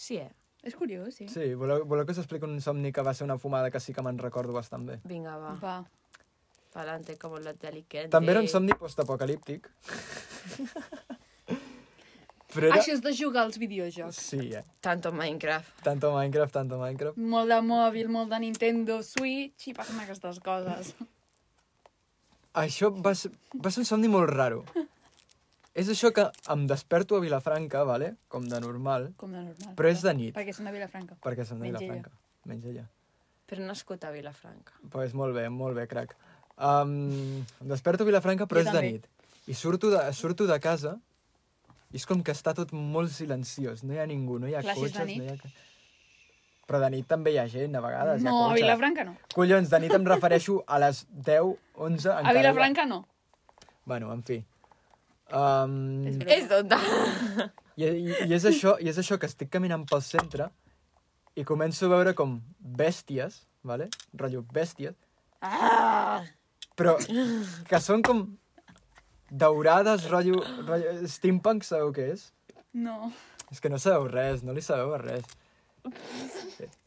Sí, 0.00 0.16
eh? 0.16 0.30
És 0.64 0.76
curiós, 0.76 1.14
sí. 1.16 1.26
Sí, 1.28 1.52
voleu, 1.56 1.84
voleu 1.88 2.06
que 2.08 2.14
us 2.16 2.20
expliqui 2.20 2.48
un 2.48 2.60
somni 2.64 2.92
que 2.92 3.04
va 3.04 3.12
ser 3.16 3.26
una 3.26 3.36
fumada 3.40 3.70
que 3.72 3.80
sí 3.80 3.92
que 3.96 4.04
me'n 4.04 4.20
recordo 4.20 4.56
bastant 4.56 4.86
bé. 4.88 5.00
Vinga, 5.08 5.36
va. 5.40 5.54
Va. 5.60 5.76
Pa'lante 6.72 7.18
como 7.18 7.40
los 7.42 7.58
delinquentes. 7.58 8.12
També 8.14 8.32
era 8.32 8.44
un 8.44 8.48
somni 8.48 8.76
postapocalíptic. 8.80 9.68
però 12.54 12.70
era... 12.70 12.78
Això 12.78 12.94
és 12.94 13.02
de 13.04 13.12
jugar 13.16 13.42
als 13.46 13.58
videojocs. 13.60 14.20
Sí, 14.30 14.40
eh? 14.56 14.62
Tanto 14.84 15.12
Minecraft. 15.16 15.82
Tanto 15.86 16.06
Minecraft, 16.16 16.54
tanto 16.60 16.74
Minecraft. 16.80 17.16
Molt 17.34 17.48
de 17.52 17.60
mòbil, 17.66 18.06
molt 18.12 18.28
de 18.32 18.38
Nintendo 18.46 18.94
Switch 19.06 19.68
i 19.68 19.70
passen 19.76 20.00
aquestes 20.04 20.40
coses. 20.44 20.84
Això 22.64 22.86
va 22.94 23.12
ser, 23.14 23.30
va 23.54 23.70
ser 23.70 23.80
un 23.84 23.90
somni 23.90 24.08
molt 24.12 24.30
raro. 24.32 24.64
És 25.74 25.88
això 25.88 26.10
que 26.12 26.24
em 26.50 26.64
desperto 26.66 27.16
a 27.16 27.20
Vilafranca, 27.22 27.84
vale? 27.86 28.16
com 28.28 28.46
de 28.48 28.58
normal, 28.60 29.12
Com 29.16 29.30
de 29.32 29.42
normal. 29.44 29.74
però 29.78 29.88
és 29.90 30.02
de 30.02 30.14
nit, 30.14 30.34
Perquè 30.34 30.52
són 30.52 30.66
de 30.66 30.72
Vilafranca. 30.72 31.14
perquè 31.22 31.44
som 31.46 31.58
de 31.60 31.66
Menys 31.68 31.80
ella. 31.80 31.92
Vilafranca. 31.92 32.10
Menys 32.44 32.64
ella. 32.64 32.88
Però 33.46 33.66
nascut 33.66 34.04
a 34.04 34.10
Vilafranca. 34.10 34.72
Pues 34.90 35.14
molt 35.14 35.34
bé, 35.34 35.48
molt 35.48 35.76
bé, 35.76 35.86
crac. 35.86 36.16
Um, 36.58 37.40
em 37.62 37.68
desperto 37.70 38.02
a 38.02 38.06
Vilafranca, 38.06 38.46
però 38.46 38.60
Jo 38.62 38.66
és 38.68 38.72
de 38.72 38.72
també. 38.72 38.92
nit. 38.92 39.06
I 39.46 39.54
surto 39.54 39.90
de, 39.90 40.12
surto 40.12 40.46
de 40.46 40.58
casa 40.60 40.98
i 41.92 41.96
és 41.96 42.04
com 42.06 42.22
que 42.22 42.32
està 42.32 42.52
tot 42.54 42.72
molt 42.72 43.10
silenciós. 43.10 43.82
No 43.84 43.94
hi 43.94 43.98
ha 43.98 44.06
ningú, 44.06 44.38
no 44.38 44.46
hi 44.48 44.54
ha 44.54 44.62
Clar, 44.62 44.74
si 44.76 44.84
és 44.84 44.92
de 44.92 44.98
cotxes, 44.98 45.06
nit. 45.06 45.18
no 45.18 45.24
hi 45.24 45.28
ha... 45.28 45.36
ca- 45.36 45.48
Però 46.70 46.78
de 46.78 46.90
nit 46.90 47.06
també 47.06 47.32
hi 47.32 47.38
ha 47.38 47.46
gent, 47.48 47.74
a 47.74 47.80
vegades. 47.80 48.22
hi 48.22 48.26
ha 48.26 48.30
No, 48.30 48.36
a 48.44 48.48
cotxes. 48.50 48.62
Vilafranca 48.62 49.04
no. 49.04 49.16
Collons, 49.34 49.70
de 49.70 49.80
nit 49.80 49.92
em 49.94 50.04
refereixo 50.06 50.62
a 50.66 50.78
les 50.78 51.06
10, 51.10 51.56
11... 51.74 52.10
A 52.10 52.32
Vilafranca 52.32 52.86
no. 52.86 53.06
Bueno, 53.84 54.12
en 54.12 54.22
fi. 54.22 54.44
Um, 55.30 56.02
És 56.08 56.16
És 56.26 56.48
tonta. 56.50 56.78
i, 57.76 57.84
i, 57.86 58.10
i, 58.26 58.32
és 58.34 58.44
això, 58.48 58.74
I 58.82 58.88
és 58.90 58.98
això 58.98 59.18
que 59.18 59.28
estic 59.30 59.50
caminant 59.52 59.84
pel 59.88 60.02
centre 60.02 60.48
i 61.38 61.44
començo 61.46 61.86
a 61.86 61.92
veure 61.94 62.14
com 62.18 62.40
bèsties, 62.58 63.44
vale? 63.62 63.86
rotllo 64.18 64.42
bèsties, 64.52 64.96
Ah! 65.40 66.20
però 66.76 66.96
que 67.68 67.78
són 67.80 68.02
com 68.02 68.24
daurades, 69.30 70.08
rotllo, 70.10 70.42
rotllo 70.66 71.06
steampunk, 71.08 71.62
sabeu 71.64 71.92
què 71.96 72.10
és? 72.16 72.26
No. 72.74 73.12
És 73.50 73.60
que 73.62 73.70
no 73.70 73.78
sabeu 73.78 74.08
res, 74.10 74.42
no 74.42 74.52
li 74.52 74.62
sabeu 74.62 74.96
res. 74.98 75.24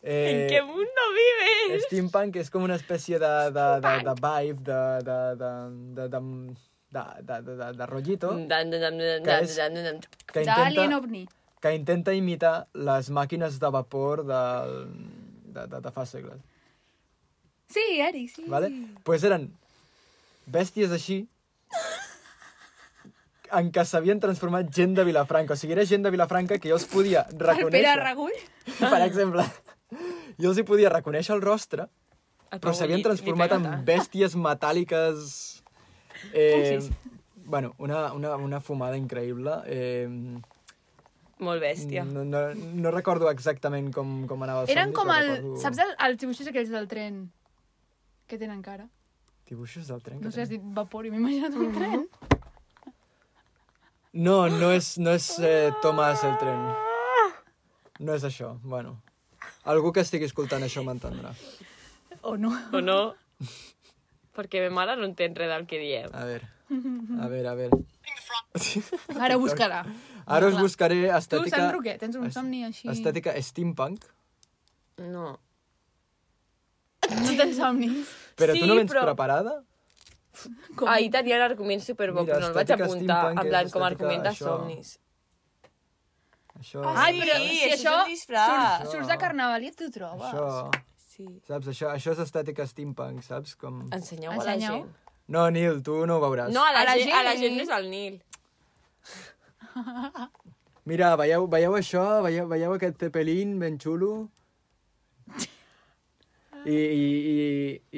¿En 0.03 0.47
qué 0.51 0.61
mundo 0.61 1.05
vives? 1.15 1.85
Steampunk 1.87 2.35
és 2.43 2.51
com 2.53 2.63
una 2.67 2.75
espècie 2.77 3.17
de, 3.19 3.31
de, 3.55 3.65
de, 3.81 3.93
de 4.05 4.13
vibe, 4.19 4.61
de, 4.67 4.81
de, 5.07 5.17
de, 5.39 5.49
de, 5.97 6.07
de, 6.07 6.07
de, 6.13 6.21
de, 6.93 7.03
de, 7.29 7.37
de, 7.49 7.69
de 7.79 7.85
rotllito, 7.89 8.31
dan, 8.47 8.69
dan, 8.73 8.81
dan, 8.99 9.23
Que 9.25 9.39
és- 9.41 9.57
que 10.33 10.43
intenta, 10.45 11.25
que 11.63 11.73
intenta 11.75 12.13
imitar 12.13 12.55
les 12.73 13.09
màquines 13.09 13.59
de 13.59 13.69
vapor 13.73 14.23
de, 14.27 14.41
de, 15.55 15.67
de, 15.73 15.81
de 15.87 15.91
fa 15.95 16.05
segles. 16.05 16.39
Sí, 17.73 17.83
Eric, 17.99 18.29
sí. 18.35 18.43
Vale? 18.47 18.69
pues 19.03 19.23
eren 19.23 19.47
bèsties 20.45 20.91
així 20.93 21.23
en 23.53 23.69
què 23.73 23.83
s'havien 23.85 24.19
transformat 24.21 24.69
gent 24.73 24.95
de 24.97 25.03
Vilafranca. 25.05 25.53
O 25.53 25.57
sigui, 25.59 25.75
era 25.75 25.85
gent 25.85 26.03
de 26.05 26.11
Vilafranca 26.13 26.57
que 26.59 26.71
jo 26.71 26.77
els 26.79 26.85
podia 26.89 27.25
El 27.29 27.39
reconèixer. 27.39 27.71
Pere 27.75 27.95
Ragull? 28.01 28.37
Per 28.93 29.01
exemple, 29.05 29.45
jo 30.41 30.49
els 30.51 30.57
hi 30.61 30.65
podia 30.67 30.89
reconèixer 30.93 31.35
el 31.35 31.43
rostre, 31.45 31.85
El 32.53 32.61
però 32.61 32.73
s'havien 32.77 33.01
transformat 33.05 33.53
en 33.57 33.67
bèsties 33.85 34.35
metàl·liques... 34.37 35.61
Eh, 36.31 36.79
bueno, 37.45 37.73
una, 37.77 38.13
una, 38.13 38.35
una 38.35 38.59
fumada 38.61 38.97
increïble. 38.97 39.61
Eh, 39.65 40.07
Molt 41.43 41.61
bèstia. 41.61 42.05
no, 42.05 42.23
no, 42.23 42.41
no 42.55 42.91
recordo 42.91 43.29
exactament 43.29 43.91
com, 43.91 44.21
com 44.29 44.43
anava 44.45 44.63
el 44.63 44.69
Eren 44.71 44.93
somni, 44.93 44.95
com 44.95 45.11
el... 45.11 45.29
recordo 45.35 45.61
Saps 45.65 45.81
el, 45.83 45.95
els 46.07 46.21
dibuixos 46.21 46.47
aquells 46.47 46.71
del 46.71 46.87
tren? 46.87 47.23
Que 48.29 48.39
tenen 48.39 48.61
cara? 48.63 48.87
Dibuixos 49.49 49.89
del 49.91 49.99
tren 50.01 50.21
No 50.23 50.31
sé, 50.31 50.45
has 50.45 50.53
dit 50.53 50.61
vapor 50.63 51.05
i 51.05 51.11
m'he 51.11 51.19
imaginat 51.19 51.57
un 51.59 51.73
tren. 51.75 52.05
No, 54.13 54.47
no 54.47 54.69
és, 54.71 54.93
no 55.01 55.11
és 55.17 55.27
eh, 55.41 55.71
Tomàs 55.83 56.23
el 56.23 56.37
tren. 56.39 56.63
No 57.99 58.13
és 58.13 58.23
això, 58.27 58.53
bueno. 58.63 58.99
Algú 59.69 59.91
que 59.91 60.03
estigui 60.05 60.27
escoltant 60.29 60.63
això 60.63 60.83
m'entendrà. 60.85 61.33
O 62.21 62.37
no? 62.37 62.53
O 62.71 62.79
no? 62.79 62.99
Perquè 64.33 64.63
ma 64.67 64.81
mare 64.81 64.95
no 64.97 65.05
entén 65.05 65.35
res 65.37 65.49
del 65.51 65.65
que 65.69 65.77
diem. 65.81 66.09
A 66.13 66.23
veure, 66.25 66.47
a 67.21 67.27
veure, 67.29 67.49
a 67.51 67.55
veure. 67.59 67.83
Ara 69.27 69.37
buscarà. 69.41 69.83
Ara 70.25 70.47
us 70.49 70.57
buscaré 70.57 71.01
Tu, 71.03 71.11
estètica... 71.17 71.57
Sant 71.59 71.73
Roquet, 71.75 71.99
tens 72.01 72.15
un 72.17 72.31
somni 72.33 72.63
així... 72.65 72.87
Estètica 72.89 73.35
steampunk. 73.41 74.05
No. 75.03 75.35
No 77.11 77.35
tens 77.37 77.57
somnis. 77.59 78.09
Però 78.39 78.55
Sí, 78.55 78.63
tu 78.63 78.69
no 78.69 78.77
vens 78.79 78.91
però- 78.91 79.05
preparada? 79.11 79.59
Com? 80.73 80.87
Ahir 80.89 81.11
tenia 81.13 81.37
l'argument 81.37 81.81
superbo, 81.85 82.23
Mira, 82.23 82.39
però 82.39 82.41
no 82.41 82.47
el 82.49 82.55
vaig 82.57 82.71
apuntar. 82.73 83.19
En 83.35 83.41
plan, 83.51 83.69
com 83.69 83.83
a 83.83 83.89
argument 83.91 84.23
de 84.25 84.31
això. 84.31 84.47
somnis. 84.55 84.95
Això... 86.57 86.81
Ai, 86.89 87.19
però 87.19 87.35
Sí, 87.37 87.51
si 87.51 87.69
això 87.69 87.75
això... 87.75 87.93
és 87.93 88.07
un 88.07 88.15
disfraç. 88.15 88.49
Surts, 88.55 88.95
surts 88.95 89.11
de 89.13 89.17
carnaval 89.21 89.61
i 89.67 89.69
et 89.69 89.83
ho 89.85 89.91
trobes. 89.93 90.25
Això... 90.31 90.71
Sí. 91.13 91.27
Saps? 91.47 91.67
Això, 91.69 91.89
això 91.93 92.13
és 92.15 92.21
estètica 92.23 92.65
steampunk, 92.67 93.21
saps? 93.25 93.53
Com... 93.61 93.83
Ensenyeu 93.93 94.31
a 94.31 94.37
la 94.39 94.55
Ensenyeu. 94.55 94.79
gent. 94.83 95.15
No, 95.33 95.45
Nil, 95.53 95.81
tu 95.85 95.99
no 96.09 96.17
ho 96.17 96.23
veuràs. 96.23 96.51
No, 96.53 96.63
a 96.65 96.71
la, 96.73 96.81
A 96.81 96.87
la 96.89 96.95
gent, 96.99 97.13
a 97.15 97.23
la 97.27 97.35
gent. 97.39 97.55
no 97.57 97.63
és 97.63 97.73
el 97.77 97.89
Nil. 97.91 98.15
Mira, 100.89 101.13
veieu, 101.19 101.45
veieu 101.47 101.77
això? 101.79 102.03
Veieu, 102.25 102.47
veieu 102.51 102.73
aquest 102.75 102.97
cepelín 102.99 103.53
ben 103.61 103.77
xulo? 103.79 104.27
I, 106.65 106.75
i, 106.75 107.07
i, 107.33 107.37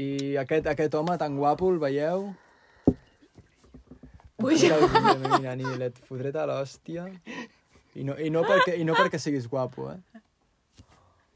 i 0.03 0.35
aquest, 0.41 0.67
aquest 0.69 0.93
home 0.97 1.15
tan 1.21 1.37
guapo, 1.37 1.71
el 1.73 1.79
veieu? 1.81 2.27
Ui, 4.43 4.55
mira, 4.59 4.77
mira, 5.39 5.55
Nil, 5.57 5.81
et 5.87 5.97
fotré 6.05 6.31
a 6.37 6.45
l'hòstia. 6.49 7.07
I 7.95 8.03
no, 8.03 8.17
i, 8.19 8.29
no 8.33 8.43
perquè, 8.45 8.75
I 8.77 8.83
no 8.85 8.93
perquè 8.97 9.17
siguis 9.21 9.47
guapo, 9.49 9.87
eh? 9.93 10.21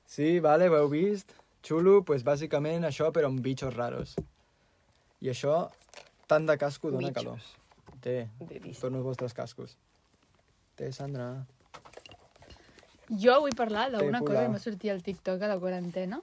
Sí, 0.09 0.39
vale, 0.43 0.67
ho 0.69 0.75
heu 0.81 0.89
vist? 0.91 1.33
Xulo, 1.65 2.01
pues 2.07 2.23
bàsicament 2.23 2.85
això, 2.87 3.11
però 3.15 3.29
amb 3.29 3.41
bitxos 3.43 3.75
raros. 3.75 4.15
I 5.21 5.29
això, 5.33 5.67
tant 6.27 6.45
de 6.47 6.55
casco 6.57 6.91
dona 6.91 7.09
Bitxos. 7.09 7.23
calor. 7.23 7.99
Té, 7.99 8.29
torno 8.79 9.01
els 9.01 9.05
vostres 9.05 9.35
cascos. 9.35 9.75
Té, 10.79 10.91
Sandra. 10.95 11.45
Jo 13.09 13.39
vull 13.43 13.55
parlar 13.57 13.89
d'una 13.91 14.21
cosa 14.21 14.45
que 14.45 14.51
m'ha 14.53 14.61
sortit 14.63 14.91
al 14.93 15.01
TikTok 15.03 15.41
a 15.41 15.49
la 15.51 15.57
quarantena. 15.59 16.21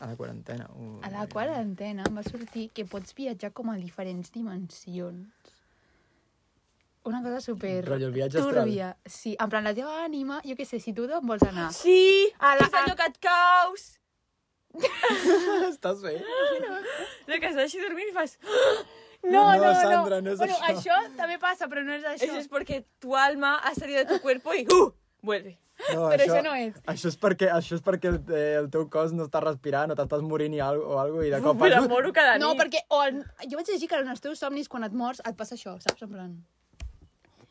A 0.00 0.06
la 0.06 0.16
quarantena. 0.16 0.68
Ui, 0.74 0.98
A 1.02 1.10
la 1.10 1.26
quarantena 1.30 2.04
em 2.08 2.18
va 2.18 2.22
sortir 2.26 2.68
que 2.74 2.84
pots 2.86 3.14
viatjar 3.14 3.52
com 3.52 3.70
a 3.70 3.76
diferents 3.76 4.32
dimensions. 4.34 5.26
Una 7.08 7.22
cosa 7.24 7.40
super... 7.40 7.72
Rotllo 7.86 8.08
el 8.10 8.14
viatge 8.16 8.38
astral. 8.42 8.64
turbia. 8.64 8.90
Sí, 9.08 9.34
en 9.40 9.48
plan, 9.52 9.64
la 9.64 9.72
teva 9.76 9.94
ànima, 10.04 10.40
jo 10.44 10.56
què 10.58 10.66
sé, 10.68 10.80
si 10.84 10.92
tu 10.96 11.06
d'on 11.08 11.24
vols 11.26 11.44
anar? 11.48 11.70
Sí! 11.72 12.28
A 12.38 12.54
la- 12.58 12.66
És 12.68 12.74
allò 12.82 12.96
que 13.00 13.06
et 13.12 13.18
caus! 13.24 13.86
Estàs 15.72 16.02
bé? 16.04 16.16
De 17.28 17.38
que 17.40 17.48
estàs 17.48 17.64
així 17.66 17.80
dormint 17.82 18.10
i 18.12 18.16
fas... 18.16 18.36
No, 19.24 19.30
No, 19.32 19.56
no, 19.58 19.70
Sandra, 19.74 20.20
no 20.22 20.30
és 20.30 20.38
bueno, 20.38 20.54
això. 20.68 20.92
això 20.94 21.16
també 21.18 21.38
passa, 21.42 21.66
però 21.66 21.82
no 21.82 21.96
és 21.96 22.04
això. 22.06 22.28
Eso 22.28 22.36
es 22.38 22.46
porque 22.52 22.84
tu 23.02 23.16
alma 23.18 23.56
ha 23.58 23.72
salido 23.74 24.04
de 24.04 24.06
tu 24.12 24.20
cuerpo 24.22 24.54
y 24.54 24.62
¡uh! 24.70 24.92
vuelve. 25.22 25.56
No, 25.94 26.04
Però 26.12 26.22
això 26.26 26.42
no 26.44 26.52
és. 26.58 26.76
Això 26.90 27.10
és 27.10 27.16
perquè, 27.18 27.48
això 27.54 27.74
és 27.78 27.82
perquè 27.82 28.12
el, 28.12 28.20
eh, 28.34 28.54
el 28.60 28.68
teu 28.70 28.86
cos 28.90 29.12
no 29.14 29.26
està 29.26 29.40
respirant 29.42 29.90
o 29.90 29.96
t'estàs 29.98 30.22
morint 30.26 30.54
i 30.54 30.60
algo, 30.62 30.86
o 30.94 30.98
algo 31.02 31.24
i 31.26 31.30
de 31.34 31.38
cop... 31.42 31.58
Però 31.58 31.82
moro 31.90 32.12
cada 32.14 32.36
nit. 32.36 32.42
No, 32.44 32.52
perquè 32.58 32.84
o 32.94 33.00
el... 33.08 33.20
jo 33.50 33.58
vaig 33.58 33.72
llegir 33.72 33.88
que 33.90 33.98
en 34.02 34.10
els 34.14 34.22
teus 34.22 34.38
somnis, 34.42 34.70
quan 34.70 34.86
et 34.86 34.94
mors, 34.94 35.18
et 35.26 35.36
passa 35.38 35.54
això, 35.58 35.74
saps? 35.82 36.02
En 36.06 36.14
plan... 36.14 36.32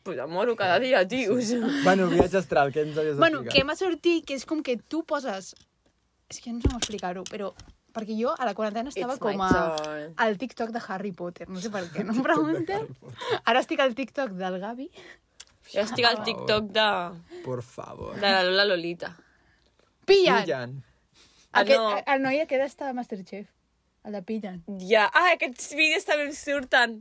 Pues 0.08 0.26
moro 0.26 0.56
cada 0.56 0.78
dia, 0.80 1.06
tios. 1.06 1.52
Bueno, 1.84 2.06
viatge 2.08 2.38
astral, 2.38 2.70
què 2.72 2.80
ens 2.80 2.96
havies 2.96 3.18
Bueno, 3.20 3.42
que 3.44 3.60
m'ha 3.60 3.74
sortit 3.76 4.24
que 4.24 4.38
és 4.38 4.46
com 4.48 4.62
que 4.64 4.78
tu 4.80 5.02
poses... 5.04 5.50
És 6.32 6.38
que 6.40 6.48
no 6.48 6.62
sé 6.62 6.70
com 6.70 6.78
explicar-ho, 6.78 7.24
però... 7.28 7.50
Perquè 7.92 8.14
jo 8.16 8.30
a 8.32 8.46
la 8.48 8.54
quarantena 8.56 8.88
estava 8.88 9.18
It's 9.18 9.20
com 9.20 9.42
a... 9.44 9.50
al 10.24 10.38
TikTok 10.40 10.70
de 10.72 10.80
Harry 10.88 11.10
Potter. 11.12 11.44
No 11.52 11.60
sé 11.60 11.68
per 11.74 11.82
què, 11.92 12.06
no 12.08 12.14
em 12.16 12.22
pregunteu. 12.24 12.86
Ara 13.44 13.60
estic 13.60 13.82
al 13.84 13.92
TikTok 13.98 14.32
del 14.38 14.56
Gavi. 14.62 14.86
Jo 15.74 15.84
estic 15.84 16.08
al 16.08 16.22
TikTok 16.24 16.70
de, 16.72 16.86
Por 17.44 17.60
favor. 17.66 18.14
de 18.16 18.30
la 18.32 18.46
Lola 18.46 18.64
Lolita. 18.70 19.10
Pillan! 20.08 20.46
Pillan. 20.46 20.72
Aquest, 21.52 21.80
Ah, 21.80 21.98
no. 21.98 22.14
El 22.14 22.24
noi 22.24 22.40
aquest 22.46 22.64
està 22.64 22.88
a 22.88 22.96
Masterchef. 22.96 23.50
El 24.08 24.16
de 24.16 24.22
Pillan. 24.24 24.62
Ja, 24.88 25.04
ah, 25.12 25.34
aquests 25.34 25.74
vídeos 25.76 26.08
també 26.08 26.30
em 26.30 26.32
surten. 26.32 26.96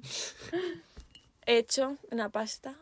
He 1.46 1.62
hecho 1.62 1.94
una 2.12 2.28
pasta 2.28 2.76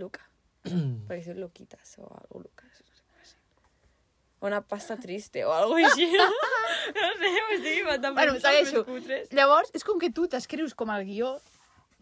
Luca. 0.00 0.24
Perquè 0.64 1.22
soy 1.24 1.38
Luquitas 1.40 1.98
o 2.00 2.08
algo 2.08 2.40
Lucas. 2.46 2.82
no 2.84 2.94
sé 2.96 3.04
una 4.44 4.60
pasta 4.60 4.96
triste 4.96 5.44
o 5.44 5.52
algo 5.52 5.76
així. 5.76 6.06
no 6.98 7.08
sé, 7.16 7.30
m'estic 7.48 7.78
inventant 7.80 8.14
Bueno, 8.14 8.36
segueixo. 8.40 8.84
Llavors, 9.32 9.72
és 9.72 9.84
com 9.84 9.98
que 10.00 10.10
tu 10.12 10.28
t'escrius 10.28 10.74
com 10.76 10.92
el 10.92 11.06
guió 11.08 11.34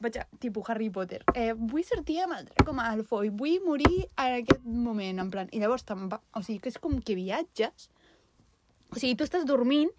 vaig 0.03 0.19
a, 0.19 0.27
tipus 0.43 0.69
Harry 0.71 0.91
Potter. 0.91 1.23
Eh, 1.39 1.53
vull 1.55 1.85
sortir 1.87 2.19
amb 2.25 2.35
el 2.41 2.51
com 2.67 2.81
a 2.83 2.89
Alfoi, 2.91 3.31
vull 3.31 3.63
morir 3.63 4.09
en 4.19 4.41
aquest 4.41 4.67
moment, 4.67 5.23
en 5.23 5.31
plan. 5.31 5.51
I 5.55 5.63
llavors 5.63 5.87
te'n 5.87 6.09
va... 6.11 6.19
O 6.35 6.43
sigui, 6.43 6.59
que 6.65 6.73
és 6.73 6.81
com 6.83 6.99
que 6.99 7.15
viatges. 7.19 7.89
O 8.91 8.99
sigui, 8.99 9.15
tu 9.15 9.29
estàs 9.29 9.47
dormint, 9.49 9.93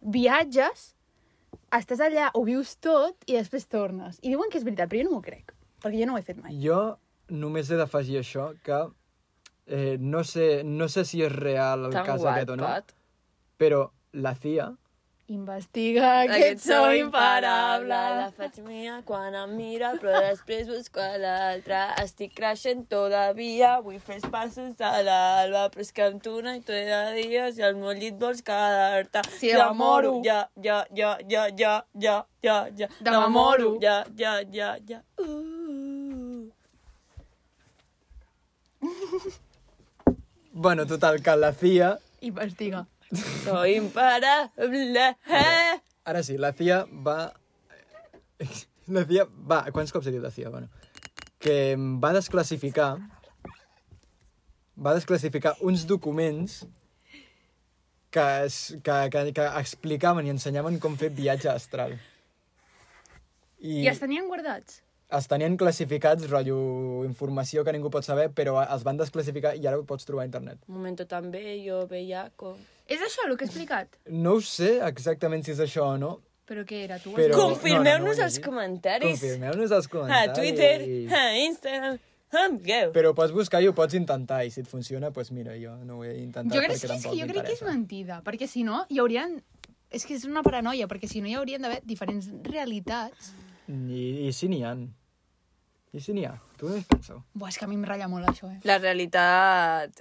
viatges, 0.00 0.94
estàs 1.76 2.00
allà, 2.00 2.30
ho 2.32 2.46
vius 2.48 2.78
tot 2.80 3.28
i 3.28 3.36
després 3.36 3.68
tornes. 3.68 4.16
I 4.22 4.32
diuen 4.32 4.48
que 4.48 4.58
és 4.62 4.64
veritat, 4.64 4.88
però 4.88 5.02
jo 5.02 5.10
no 5.10 5.18
m'ho 5.18 5.26
crec. 5.28 5.52
Perquè 5.84 6.00
jo 6.00 6.08
no 6.08 6.16
ho 6.16 6.22
he 6.22 6.24
fet 6.24 6.40
mai. 6.40 6.56
Jo 6.62 6.80
només 7.32 7.70
he 7.70 7.78
d'afegir 7.80 8.20
això, 8.20 8.50
que 8.66 8.84
eh, 9.66 9.96
no, 9.98 10.22
sé, 10.24 10.62
no 10.64 10.88
sé 10.88 11.06
si 11.08 11.22
és 11.24 11.32
real 11.32 11.88
el 11.88 11.96
Tan 11.96 12.06
cas 12.06 12.20
guai, 12.20 12.42
aquest 12.42 12.54
o 12.54 12.60
no, 12.60 12.68
Pat. 12.68 12.94
però 13.58 13.88
la 14.12 14.36
CIA... 14.36 14.72
Investiga 15.32 16.26
que 16.28 16.50
ets 16.50 16.66
imparable. 16.98 17.88
La 17.88 18.26
faig 18.36 18.58
mia 18.66 18.98
quan 19.06 19.32
em 19.38 19.54
mira, 19.56 19.94
però 20.02 20.18
després 20.26 20.66
busco 20.68 21.00
a 21.00 21.14
l'altra. 21.16 21.94
Estic 22.02 22.34
creixent 22.36 22.82
todavía, 22.90 23.78
vull 23.86 24.00
fer 24.02 24.18
passos 24.34 24.82
a 24.82 24.90
l'alba, 25.06 25.68
però 25.72 25.86
és 25.86 25.94
que 25.96 26.04
amb 26.10 26.20
tu 26.26 26.34
no 26.44 26.52
hi 26.52 26.60
de 26.66 27.00
dies 27.16 27.62
i 27.62 27.64
al 27.64 27.78
meu 27.80 27.94
llit 27.96 28.18
vols 28.20 28.44
quedar-te. 28.44 29.24
Sí, 29.38 29.54
ja 29.54 29.70
moro. 29.72 30.18
Ja, 30.26 30.42
ja, 30.60 30.82
ja, 30.92 31.16
ja, 31.30 31.48
ja, 31.56 31.78
ja, 31.94 32.18
ja, 32.42 32.60
ja. 32.76 32.92
De 33.00 33.16
ja, 33.16 33.26
moro. 33.28 33.78
Ja, 33.80 34.02
ja, 34.18 34.40
ja, 34.52 34.76
ja. 34.90 35.00
Uh. 35.16 35.51
Bueno, 40.52 40.86
total, 40.86 41.22
que 41.22 41.36
la 41.36 41.54
CIA... 41.54 41.98
Investiga. 42.20 42.86
Soy 43.44 43.76
imparable. 43.76 45.16
Eh? 45.26 45.80
Ara 46.04 46.22
sí, 46.22 46.36
la 46.36 46.52
CIA 46.52 46.86
va... 47.06 47.32
La 48.88 49.04
CIA 49.06 49.24
va... 49.48 49.62
Quants 49.72 49.92
cops 49.94 50.08
he 50.08 50.12
dit 50.12 50.20
la 50.20 50.30
CIA? 50.34 50.50
Bueno, 50.50 50.68
que 51.38 51.76
va 52.02 52.12
desclassificar... 52.12 52.98
va 54.76 54.94
desclassificar 54.96 55.54
uns 55.62 55.86
documents 55.86 56.66
que, 58.10 58.44
es, 58.44 58.76
que, 58.82 58.96
que, 59.14 59.22
que 59.32 59.46
explicaven 59.62 60.26
i 60.26 60.34
ensenyaven 60.34 60.80
com 60.82 60.98
fer 61.00 61.12
viatge 61.14 61.48
astral. 61.48 61.94
I, 63.62 63.84
I 63.86 63.88
els 63.94 64.02
tenien 64.02 64.26
guardats? 64.28 64.82
Els 65.12 65.28
tenien 65.30 65.56
classificats, 65.60 66.26
rotllo, 66.30 66.58
informació 67.06 67.64
que 67.64 67.74
ningú 67.74 67.90
pot 67.92 68.06
saber, 68.06 68.30
però 68.34 68.58
els 68.62 68.84
van 68.86 69.00
desclassificar 69.00 69.54
i 69.58 69.66
ara 69.68 69.78
ho 69.80 69.86
pots 69.88 70.08
trobar 70.08 70.26
a 70.26 70.30
internet. 70.30 70.62
Un 70.68 70.80
moment 70.80 70.98
també, 71.08 71.44
jo 71.64 71.84
veia 71.90 72.28
com... 72.36 72.58
És 72.90 73.00
això 73.04 73.28
el 73.28 73.36
que 73.38 73.46
he 73.46 73.50
explicat? 73.50 73.98
No 74.10 74.36
ho 74.38 74.44
sé 74.44 74.78
exactament 74.84 75.44
si 75.46 75.54
és 75.54 75.62
això 75.64 75.92
o 75.94 75.96
no, 76.00 76.18
Però 76.52 76.64
què 76.66 76.82
era? 76.84 76.98
Tu 77.00 77.12
Però-? 77.14 77.36
Confirmeu-nos 77.38 78.02
no, 78.02 78.08
no, 78.08 78.16
no 78.18 78.26
llegit. 78.26 78.44
comentaris. 78.44 79.20
confirmeu-nos 79.20 79.72
als 79.72 79.86
A 79.86 79.92
comentaris. 79.92 80.34
Twitter, 80.36 81.14
a 81.14 81.22
Instagram, 81.38 82.00
a 82.32 82.48
Go. 82.66 82.80
Però 82.96 83.12
ho 83.12 83.14
pots 83.16 83.32
buscar 83.32 83.62
i 83.62 83.68
ho 83.68 83.74
pots 83.76 83.94
intentar, 83.94 84.42
i 84.44 84.50
si 84.50 84.62
et 84.64 84.68
funciona, 84.68 85.08
doncs 85.10 85.14
pues 85.14 85.32
mira, 85.36 85.54
jo 85.60 85.76
no 85.84 86.00
ho 86.00 86.04
he 86.04 86.16
intentat 86.22 86.56
Jo 86.56 86.64
crec, 86.64 86.78
perquè 86.80 86.88
que, 86.88 86.96
és 86.96 87.06
que 87.06 87.18
jo 87.20 87.28
crec 87.30 87.46
que 87.46 87.56
és 87.58 87.64
mentida, 87.66 88.20
perquè 88.26 88.48
si 88.50 88.64
no 88.68 88.84
hi 88.88 89.00
haurien... 89.02 89.38
És 89.92 90.06
que 90.08 90.16
és 90.16 90.24
una 90.24 90.40
paranoia, 90.40 90.86
perquè 90.88 91.04
si 91.04 91.20
no 91.20 91.28
hi 91.28 91.34
haurien 91.36 91.60
d'haver 91.60 91.82
diferents 91.84 92.30
realitats. 92.46 93.34
I, 93.68 94.24
I 94.24 94.30
si 94.32 94.48
n'hi 94.48 94.62
ha. 94.64 94.72
I 95.92 96.00
si 96.00 96.14
n'hi 96.16 96.24
ha. 96.24 96.32
Tu 96.56 96.68
no 96.70 96.76
hi 96.78 96.84
penseu? 96.88 97.20
Buah, 97.36 97.50
és 97.52 97.58
que 97.60 97.66
a 97.66 97.68
mi 97.68 97.76
em 97.76 97.84
ratlla 97.84 98.08
molt 98.08 98.28
això, 98.30 98.48
eh? 98.48 98.60
La 98.68 98.78
realitat... 98.80 100.00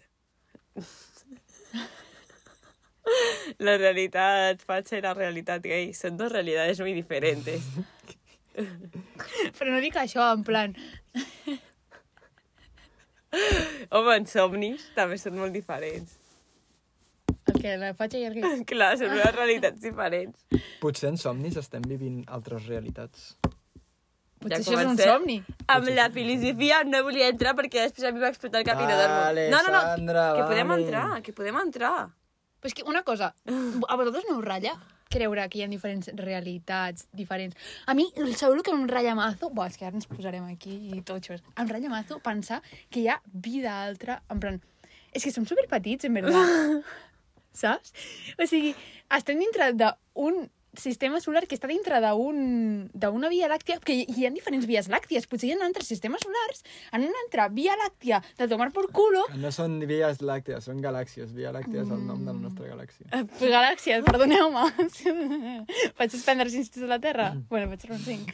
La 3.60 3.74
realitat 3.76 4.62
falsa 4.64 4.96
i 5.00 5.02
la 5.04 5.12
realitat 5.18 5.64
gay 5.66 5.90
són 5.98 6.16
dos 6.20 6.32
realitats 6.32 6.80
muy 6.80 6.94
diferentes. 6.96 7.66
Però 8.56 9.68
no 9.68 9.82
dic 9.84 10.00
això, 10.00 10.32
en 10.32 10.46
plan... 10.48 10.78
Home, 13.92 14.16
en 14.16 14.26
somnis 14.28 14.88
també 14.96 15.18
són 15.20 15.38
molt 15.40 15.56
diferents. 15.56 16.18
El 17.52 17.60
que 17.60 17.76
la 17.80 17.94
faig 17.98 18.16
i 18.20 18.26
el 18.30 18.36
que... 18.38 18.52
Clar, 18.72 18.94
són 19.00 19.16
unes 19.18 19.36
realitats 19.36 19.84
diferents. 19.84 20.46
Potser 20.84 21.12
en 21.12 21.20
somnis 21.20 21.60
estem 21.60 21.84
vivint 21.88 22.22
altres 22.32 22.68
realitats. 22.72 23.34
Potser 24.42 24.58
Ja 24.58 24.64
això 24.64 24.80
és 24.80 24.88
un 24.90 24.98
somni. 24.98 25.36
Amb 25.70 25.92
la 25.94 26.08
filosofia 26.14 26.82
no 26.88 27.04
volia 27.06 27.28
entrar 27.30 27.54
perquè 27.58 27.86
després 27.86 28.08
a 28.10 28.14
mi 28.16 28.24
va 28.24 28.32
explotar 28.34 28.64
el 28.64 28.66
cap 28.66 28.82
i 28.82 28.88
no 28.90 28.96
dormo. 28.98 29.20
No, 29.54 29.60
no, 29.62 29.74
no, 29.76 29.82
Sandra, 29.92 30.24
que 30.38 30.48
podem 30.50 30.74
vale. 30.74 30.88
entrar, 30.88 31.06
que 31.28 31.36
podem 31.38 31.60
entrar. 31.62 31.94
Però 32.62 32.70
és 32.70 32.78
que 32.78 32.86
una 32.90 33.04
cosa, 33.06 33.32
a 33.46 33.96
vosaltres 33.98 34.26
no 34.30 34.40
us 34.40 34.46
ratlla 34.46 34.74
creure 35.12 35.46
que 35.52 35.60
hi 35.60 35.66
ha 35.66 35.70
diferents 35.70 36.10
realitats 36.18 37.08
diferents. 37.18 37.58
A 37.86 37.96
mi, 37.98 38.08
sabeu 38.38 38.58
el 38.58 38.64
que 38.66 38.74
em 38.74 38.88
ratlla 38.90 39.14
mazo? 39.18 39.52
Buah, 39.54 39.70
és 39.70 39.78
que 39.78 39.86
ara 39.86 39.98
ens 40.00 40.10
posarem 40.10 40.48
aquí 40.50 40.78
i 40.96 41.02
tot 41.06 41.20
això. 41.20 41.38
Em 41.60 41.70
ratlla 41.70 41.92
mazo 41.92 42.22
pensar 42.24 42.62
que 42.90 43.04
hi 43.04 43.10
ha 43.12 43.20
vida 43.34 43.76
altra, 43.84 44.22
en 44.32 44.42
plan... 44.42 44.62
És 45.12 45.26
que 45.26 45.34
som 45.36 45.46
superpetits, 45.46 46.08
en 46.08 46.16
veritat. 46.16 46.88
Saps? 47.62 47.92
O 48.40 48.48
sigui, 48.48 48.72
estem 49.12 49.42
dintre 49.44 49.74
d'un 49.76 50.46
sistema 50.78 51.20
solar 51.20 51.46
que 51.48 51.56
està 51.58 51.68
dintre 51.68 52.00
d'un- 52.00 52.90
d'una 52.94 53.30
via 53.30 53.48
làctia, 53.52 53.80
que 53.84 53.94
hi, 53.94 54.06
hi 54.08 54.26
ha 54.26 54.32
diferents 54.32 54.66
vies 54.66 54.88
làcties. 54.90 55.28
Potser 55.28 55.50
hi 55.50 55.54
ha 55.54 55.66
altres 55.66 55.88
sistemes 55.88 56.22
solars 56.24 56.64
en 56.94 57.02
una 57.04 57.20
altra 57.26 57.50
via 57.50 57.76
làctia 57.76 58.22
de 58.38 58.48
tomar 58.48 58.72
por 58.72 58.88
culo 58.92 59.26
No 59.36 59.52
són 59.52 59.80
vies 59.86 60.22
làctees, 60.22 60.64
són 60.64 60.80
galàxies. 60.82 61.34
Via 61.36 61.52
làctea 61.52 61.84
és 61.84 61.90
el 61.92 62.06
nom 62.08 62.24
de 62.26 62.32
la 62.32 62.40
nostra 62.40 62.68
galàxia. 62.72 63.08
Pues 63.38 63.52
galàxies, 63.52 64.04
perdoneu-me. 64.06 64.64
Vaig 66.00 66.12
suspendre 66.12 66.46
els 66.48 66.56
instints 66.56 66.86
de 66.86 66.88
la 66.88 67.00
Terra? 67.00 67.34
Bueno, 67.50 67.68
vaig 67.68 67.80
fer 67.82 67.92
un 67.92 68.00
5. 68.00 68.32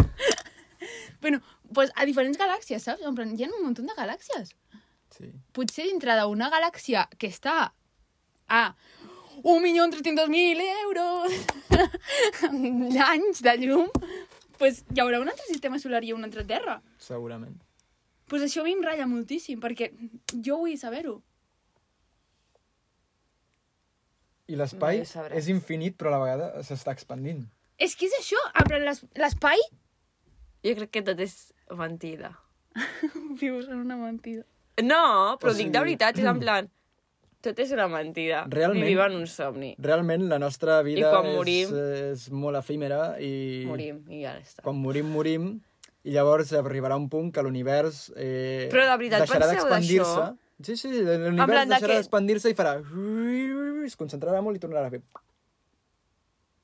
bueno, 1.20 1.40
pues 1.74 1.90
a 1.94 2.04
diferents 2.06 2.38
galàxies, 2.38 2.82
saps? 2.84 3.02
En 3.04 3.14
plan, 3.14 3.34
hi 3.36 3.44
ha 3.44 3.50
un 3.52 3.64
munt 3.66 3.76
de 3.78 3.94
galàxies. 3.96 4.54
Sí. 5.10 5.28
Potser 5.52 5.84
dintre 5.90 6.16
d'una 6.20 6.48
galàxia 6.50 7.06
que 7.18 7.28
està 7.28 7.72
a 8.48 8.62
1.300.000 9.42 10.66
euros 10.84 11.32
d'anys 12.96 13.42
de 13.46 13.56
llum, 13.62 13.88
pues 14.58 14.84
hi 14.94 15.00
haurà 15.02 15.20
un 15.22 15.30
altre 15.32 15.46
sistema 15.48 15.78
solar 15.78 16.02
i 16.04 16.12
una 16.12 16.28
altra 16.28 16.44
Terra. 16.46 16.80
Segurament. 16.98 17.56
Pues 18.30 18.44
això 18.46 18.62
a 18.62 18.68
mi 18.68 18.76
em 18.76 18.84
ratlla 18.84 19.08
moltíssim, 19.10 19.58
perquè 19.62 19.90
jo 20.30 20.60
vull 20.62 20.76
saber-ho. 20.78 21.16
I 24.50 24.58
l'espai 24.58 25.00
No 25.06 25.26
és 25.38 25.48
infinit, 25.50 25.96
però 25.98 26.10
a 26.10 26.16
la 26.16 26.22
vegada 26.24 26.62
s'està 26.66 26.94
expandint. 26.94 27.44
És 27.78 27.94
que 27.96 28.08
és 28.10 28.16
això, 28.18 28.40
l'espai 29.16 29.62
Jo 30.60 30.74
crec 30.76 30.90
que 30.92 31.02
tot 31.06 31.20
és 31.24 31.34
mentida. 31.72 32.34
vius 33.40 33.68
en 33.68 33.78
una 33.80 33.96
mentida. 33.96 34.44
No, 34.82 35.36
però 35.40 35.54
O 35.54 35.56
dic 35.56 35.70
de 35.72 35.80
veritat, 35.80 36.18
és 36.18 36.28
en 36.28 36.40
plan... 36.40 36.68
Tot 37.40 37.58
és 37.62 37.70
una 37.72 37.86
mentida. 37.88 38.42
Realment- 38.52 38.84
Vivim 38.84 39.00
en 39.00 39.14
un 39.22 39.26
somni. 39.26 39.70
Realment, 39.80 40.26
la 40.28 40.38
nostra 40.38 40.82
vida 40.84 41.00
I 41.00 41.04
quan 41.08 41.26
és, 41.26 41.36
morim- 41.38 41.70
és 42.12 42.26
molt 42.30 42.58
efímera 42.60 42.98
i... 43.18 43.64
Morim, 43.66 44.02
i 44.12 44.22
ja 44.26 44.34
està. 44.42 44.60
Quan 44.66 44.76
morim, 44.76 45.08
morim, 45.08 45.46
i 46.04 46.12
llavors 46.12 46.52
arribarà 46.52 46.96
un 47.00 47.08
punt 47.12 47.30
que 47.32 47.42
l'univers 47.44 48.10
eh, 48.16 48.68
Però 48.72 48.84
de 48.90 48.96
veritat 49.00 49.24
deixarà 49.24 49.48
d'expandir-se. 49.54 50.26
Sí, 50.68 50.76
sí, 50.76 50.90
l'univers 51.00 51.64
deixarà 51.70 51.94
que- 51.94 51.96
d'expandir-se 52.02 52.52
i 52.52 52.56
farà... 52.58 52.74
Es 53.86 53.96
concentrarà 53.96 54.42
molt 54.44 54.60
i 54.60 54.60
tornarà 54.60 54.90
a 54.90 54.92
fer... 54.92 55.00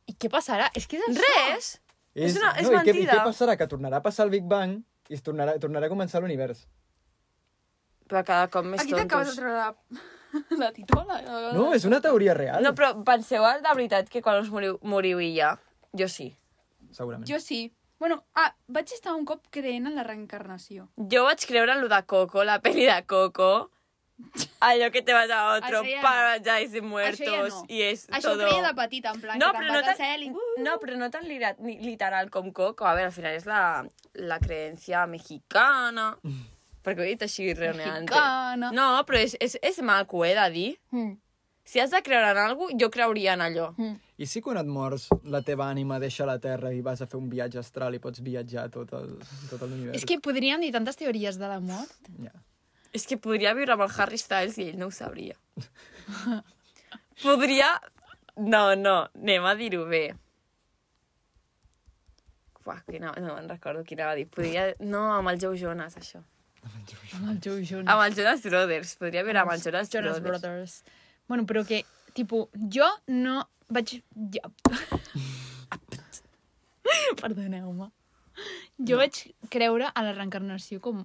I 0.06 0.14
què 0.20 0.28
passarà? 0.30 0.68
És 0.76 0.84
que 0.86 1.00
és 1.00 1.06
això. 1.08 1.22
Res! 1.24 1.70
És 2.16 2.36
una- 2.36 2.52
és 2.60 2.68
no, 2.68 2.76
i 2.76 2.84
què, 2.84 2.92
I 2.92 2.92
mentida. 2.92 3.16
què 3.16 3.24
passarà? 3.24 3.56
Que 3.56 3.66
tornarà 3.72 3.98
a 3.98 4.04
passar 4.04 4.26
el 4.28 4.30
Big 4.36 4.44
Bang 4.48 4.76
i 5.08 5.16
es 5.16 5.24
tornarà, 5.24 5.56
tornarà 5.62 5.88
a 5.88 5.92
començar 5.92 6.20
l'univers. 6.20 6.66
Però 8.06 8.20
cada 8.28 8.46
cop 8.52 8.64
més 8.68 8.80
Aquí 8.84 8.92
t'acabes 8.94 9.32
de 9.32 9.40
tontos. 9.40 9.40
treure 9.40 10.12
la, 10.50 10.66
la 10.66 10.72
titola. 10.72 11.20
No, 11.56 11.70
és 11.76 11.86
una 11.88 12.00
teoria 12.04 12.34
real. 12.36 12.62
No, 12.64 12.74
però 12.76 12.92
penseu 13.06 13.46
de 13.46 13.72
veritat 13.72 14.10
que 14.12 14.22
quan 14.24 14.42
us 14.42 14.52
moriu, 14.52 14.78
moriu 14.82 15.22
i 15.22 15.32
ja? 15.36 15.54
Jo 15.96 16.08
sí. 16.12 16.30
Segurament. 16.92 17.28
Jo 17.28 17.40
sí. 17.42 17.66
Bueno, 17.98 18.24
ah, 18.36 18.50
vaig 18.68 18.92
estar 18.92 19.14
un 19.16 19.24
cop 19.24 19.46
creent 19.50 19.88
en 19.88 19.96
la 19.96 20.04
reencarnació. 20.04 20.90
Jo 21.12 21.24
vaig 21.24 21.46
creure 21.48 21.72
en 21.72 21.80
lo 21.80 21.88
de 21.88 22.02
Coco, 22.04 22.44
la 22.44 22.60
peli 22.60 22.84
de 22.84 22.98
Coco. 23.08 23.70
Allò 24.60 24.90
que 24.90 25.02
te 25.02 25.12
vas 25.12 25.30
a 25.30 25.56
otro 25.56 25.82
ja 25.84 25.96
no. 25.96 26.02
paradise 26.02 26.72
de 26.72 26.80
muertos 26.80 27.20
Això 27.20 27.32
ja 27.34 27.48
no. 27.48 27.64
y 27.68 27.82
es 27.82 28.08
Això 28.08 28.32
todo... 28.32 28.46
creia 28.46 28.62
de 28.66 28.74
petita, 28.74 29.10
en 29.12 29.20
plan, 29.20 29.38
No, 29.38 29.50
que 29.52 29.58
però 29.58 29.66
te'n 29.66 29.74
no 29.74 29.80
vas 29.82 29.90
tan, 29.90 29.96
cel 29.96 30.22
i... 30.24 30.30
Uh, 30.30 30.62
no, 30.64 30.78
però 30.80 30.96
no 30.96 31.10
tan 31.12 31.28
literal 31.28 32.30
com 32.30 32.48
Coco. 32.52 32.86
A 32.88 32.94
veure, 32.96 33.10
al 33.10 33.16
final 33.16 33.36
és 33.36 33.44
la, 33.48 33.84
la 34.14 34.40
creencia 34.40 35.06
mexicana. 35.06 36.14
Perquè 36.86 37.02
ho 37.02 37.06
he 37.06 37.14
dit 37.16 37.22
així. 37.26 37.50
Mexicana. 37.58 38.70
No, 38.74 38.90
però 39.06 39.18
és, 39.18 39.34
és, 39.42 39.56
és 39.58 39.78
maco, 39.82 40.22
eh, 40.24 40.34
de 40.38 40.50
dir. 40.54 40.68
Mm. 40.94 41.16
Si 41.66 41.80
has 41.82 41.90
de 41.90 41.98
creure 42.06 42.30
en 42.30 42.38
alguna 42.38 42.68
cosa, 42.68 42.78
jo 42.78 42.88
creuria 42.94 43.32
en 43.34 43.42
allò. 43.42 43.72
Mm. 43.74 43.96
I 44.22 44.26
si 44.30 44.40
quan 44.40 44.60
et 44.60 44.68
mors 44.70 45.08
la 45.26 45.40
teva 45.44 45.66
ànima 45.66 45.98
deixa 45.98 46.28
la 46.28 46.38
Terra 46.40 46.70
i 46.72 46.78
vas 46.80 47.02
a 47.02 47.08
fer 47.10 47.18
un 47.18 47.26
viatge 47.32 47.58
astral 47.58 47.96
i 47.96 48.00
pots 48.00 48.22
viatjar 48.22 48.68
tot 48.70 48.94
el, 48.94 49.16
tot 49.50 49.64
l'univers? 49.64 49.96
És 49.98 50.06
que 50.06 50.20
podríem 50.22 50.62
dir 50.62 50.70
tantes 50.76 50.96
teories 51.00 51.40
de 51.40 51.50
la 51.50 51.58
mort. 51.60 52.12
Ja. 52.22 52.30
És 52.94 53.04
que 53.10 53.18
podria 53.18 53.56
viure 53.58 53.74
amb 53.74 53.82
el 53.84 53.98
Harry 53.98 54.20
Styles 54.22 54.60
i 54.62 54.68
ell 54.70 54.78
no 54.78 54.92
ho 54.92 54.94
sabria. 54.94 55.34
podria... 57.26 57.74
No, 58.36 58.76
no, 58.78 58.96
anem 59.16 59.48
a 59.48 59.56
dir-ho 59.58 59.82
bé. 59.90 60.04
Uah, 62.62 62.78
quina... 62.86 63.10
no 63.18 63.34
me'n 63.34 63.50
recordo 63.50 63.82
quina 63.82 64.06
va 64.06 64.14
dir. 64.14 64.30
Podria... 64.30 64.70
No, 64.86 65.02
amb 65.18 65.34
el 65.34 65.42
Joe 65.42 65.58
Jonas, 65.58 65.98
això. 65.98 66.22
Amb 67.16 67.30
el 67.30 67.38
Joe 67.44 67.64
Jonas. 67.64 67.92
Amb 67.94 68.02
el 68.06 68.14
Jonas 68.18 68.42
Brothers. 68.44 68.94
Podria 69.00 69.22
viure 69.26 69.40
amb 69.42 69.52
el 69.54 69.60
Jonas, 69.62 69.90
Jonas 69.92 70.20
Brothers. 70.20 70.42
Brothers. 70.42 70.74
Bueno, 71.28 71.46
però 71.46 71.64
que, 71.66 71.84
tipus, 72.14 72.48
jo 72.72 72.88
no 73.08 73.42
vaig... 73.68 73.98
Jo... 74.36 74.52
Perdoneu-me. 77.20 77.90
Jo 78.86 78.98
vaig 79.00 79.22
creure 79.52 79.90
a 79.92 80.02
la 80.04 80.14
reencarnació 80.16 80.80
com... 80.84 81.04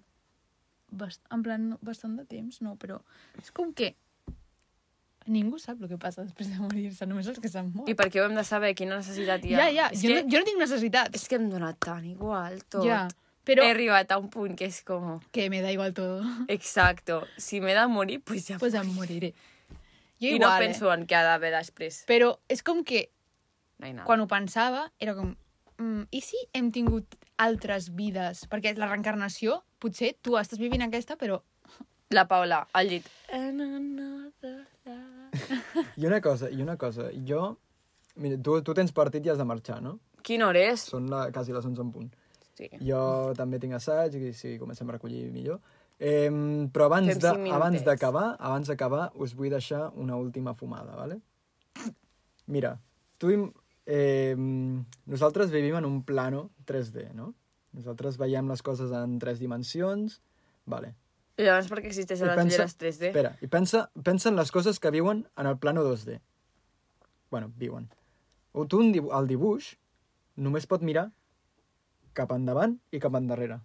Bast... 0.92 1.22
En 1.32 1.44
plan, 1.46 1.70
no- 1.72 1.80
bastant 1.88 2.18
de 2.20 2.26
temps, 2.28 2.58
no, 2.66 2.74
però 2.76 2.98
és 3.40 3.52
com 3.56 3.70
que 3.74 3.94
ningú 5.32 5.56
sap 5.62 5.80
el 5.86 5.88
que 5.88 5.96
passa 6.02 6.26
després 6.26 6.50
de 6.52 6.58
morir-se, 6.60 7.06
només 7.08 7.30
els 7.32 7.40
que 7.40 7.48
s'han 7.52 7.70
mort. 7.72 7.88
I 7.88 7.96
per 7.96 8.10
què 8.12 8.20
ho 8.20 8.26
hem 8.28 8.36
de 8.36 8.44
saber? 8.44 8.74
Quina 8.76 8.98
necessitat 9.00 9.46
hi 9.48 9.54
ha? 9.56 9.62
Ja, 9.62 9.68
ja, 9.78 9.86
És 9.94 10.02
jo, 10.04 10.10
que, 10.12 10.26
no, 10.26 10.32
jo 10.34 10.42
no 10.42 10.48
tinc 10.50 10.60
necessitats. 10.60 11.16
és 11.16 11.24
que 11.32 11.40
em 11.40 11.46
dona 11.54 11.70
tan 11.80 12.04
igual 12.10 12.60
tot. 12.68 12.84
Ja, 12.84 13.06
però 13.44 13.64
He 13.66 13.72
arribat 13.74 14.12
a 14.12 14.18
un 14.22 14.30
punt 14.30 14.56
que 14.58 14.68
és 14.70 14.82
com... 14.86 15.20
que 15.34 15.50
me 15.50 15.62
da 15.62 15.72
igual 15.74 15.94
todo. 15.98 16.22
Exacto. 16.48 17.24
Si 17.38 17.62
m'he 17.62 17.74
de 17.74 17.88
morir, 17.88 18.20
pues 18.24 18.48
ja... 18.48 18.58
pues 18.60 18.74
em 18.78 18.88
moriré. 18.94 19.34
Jo 20.22 20.28
I 20.30 20.36
igual, 20.36 20.42
no 20.44 20.56
eh? 20.56 20.60
penso 20.68 20.92
en 20.94 21.08
què 21.10 21.16
ha 21.18 21.24
d'haver 21.26 21.52
després. 21.56 22.04
Però 22.10 22.36
és 22.48 22.62
com 22.62 22.84
que 22.86 23.08
No 23.82 23.88
hi 23.88 23.94
nada. 23.98 24.06
quan 24.06 24.22
ho 24.22 24.28
pensava, 24.30 24.92
era 25.00 25.16
com... 25.18 25.34
Mm, 25.82 26.04
I 26.14 26.22
si 26.22 26.38
hem 26.54 26.70
tingut 26.72 27.16
altres 27.42 27.90
vides? 27.98 28.46
Perquè 28.52 28.76
la 28.78 28.86
reencarnació, 28.92 29.64
potser 29.82 30.14
tu 30.22 30.38
estàs 30.38 30.62
vivint 30.62 30.86
aquesta, 30.86 31.18
però... 31.18 31.42
La 32.12 32.28
Paula, 32.28 32.68
al 32.76 32.90
llit. 32.92 33.06
I 35.98 36.06
una 36.06 36.22
cosa, 36.22 36.50
i 36.50 36.62
una 36.62 36.78
cosa. 36.78 37.10
Jo... 37.28 37.58
Mira, 38.22 38.36
tu, 38.44 38.58
tu 38.62 38.74
tens 38.76 38.92
partit 38.92 39.26
i 39.26 39.32
has 39.32 39.40
de 39.40 39.46
marxar, 39.48 39.78
no? 39.82 39.96
Quina 40.22 40.50
hora 40.50 40.60
és? 40.74 40.84
Són 40.92 41.06
la, 41.10 41.30
quasi 41.32 41.54
les 41.56 41.64
11 41.66 41.80
en 41.82 41.92
punt. 41.96 42.10
Sí. 42.62 42.70
Jo 42.86 43.34
també 43.38 43.58
tinc 43.60 43.74
assaig, 43.80 44.16
i 44.22 44.34
si 44.38 44.58
comencem 44.62 44.90
a 44.90 44.94
recollir 44.98 45.26
millor. 45.34 45.60
Eh, 46.00 46.30
però 46.74 46.86
abans 46.90 47.84
d'acabar, 47.86 48.36
abans 48.40 48.68
d'acabar, 48.70 49.12
us 49.16 49.34
vull 49.38 49.50
deixar 49.54 49.92
una 49.96 50.16
última 50.18 50.54
fumada, 50.54 50.96
¿vale? 50.96 51.20
Mira, 52.48 52.80
tu... 53.18 53.32
im- 53.32 53.52
Eh, 53.94 54.36
nosaltres 55.10 55.50
vivim 55.52 55.74
en 55.76 55.86
un 55.86 56.04
plano 56.06 56.52
3D, 56.70 57.14
no? 57.18 57.34
Nosaltres 57.74 58.16
veiem 58.22 58.48
les 58.48 58.62
coses 58.62 58.92
en 58.94 59.16
tres 59.20 59.40
dimensions, 59.42 60.20
vale. 60.70 60.92
I 61.42 61.48
llavors 61.48 61.68
per 61.68 61.80
què 61.82 61.90
existeixen 61.90 62.28
I 62.28 62.30
les 62.30 62.38
pensa- 62.38 62.60
ulleres 62.62 62.76
3D? 62.78 63.08
Espera, 63.10 63.32
i 63.42 63.48
pensa, 63.50 63.82
pensa 64.06 64.30
en 64.30 64.38
les 64.38 64.52
coses 64.54 64.80
que 64.80 64.92
viuen 64.94 65.26
en 65.36 65.48
el 65.50 65.58
plano 65.58 65.84
2D. 65.84 66.20
Bueno, 67.32 67.50
viuen. 67.58 67.90
O 68.54 68.68
tu, 68.70 68.80
el 68.86 69.28
dibuix, 69.28 69.72
només 70.38 70.68
pot 70.70 70.86
mirar 70.86 71.10
cap 72.18 72.32
endavant 72.36 72.78
i 72.92 73.00
cap 73.04 73.16
endarrere. 73.20 73.60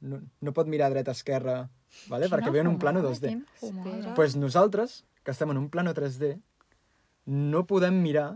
No, 0.00 0.20
no 0.40 0.54
pot 0.54 0.68
mirar 0.70 0.90
dreta, 0.92 1.14
esquerra, 1.16 1.68
vale? 2.10 2.28
perquè 2.30 2.52
viu 2.54 2.62
en 2.62 2.70
un 2.70 2.78
plano 2.78 3.02
2D. 3.02 3.32
Espera. 3.60 4.14
pues 4.14 4.36
nosaltres, 4.36 5.04
que 5.24 5.34
estem 5.34 5.50
en 5.50 5.58
un 5.58 5.70
plano 5.70 5.94
3D, 5.94 6.36
no 7.26 7.64
podem 7.66 7.98
mirar 8.02 8.28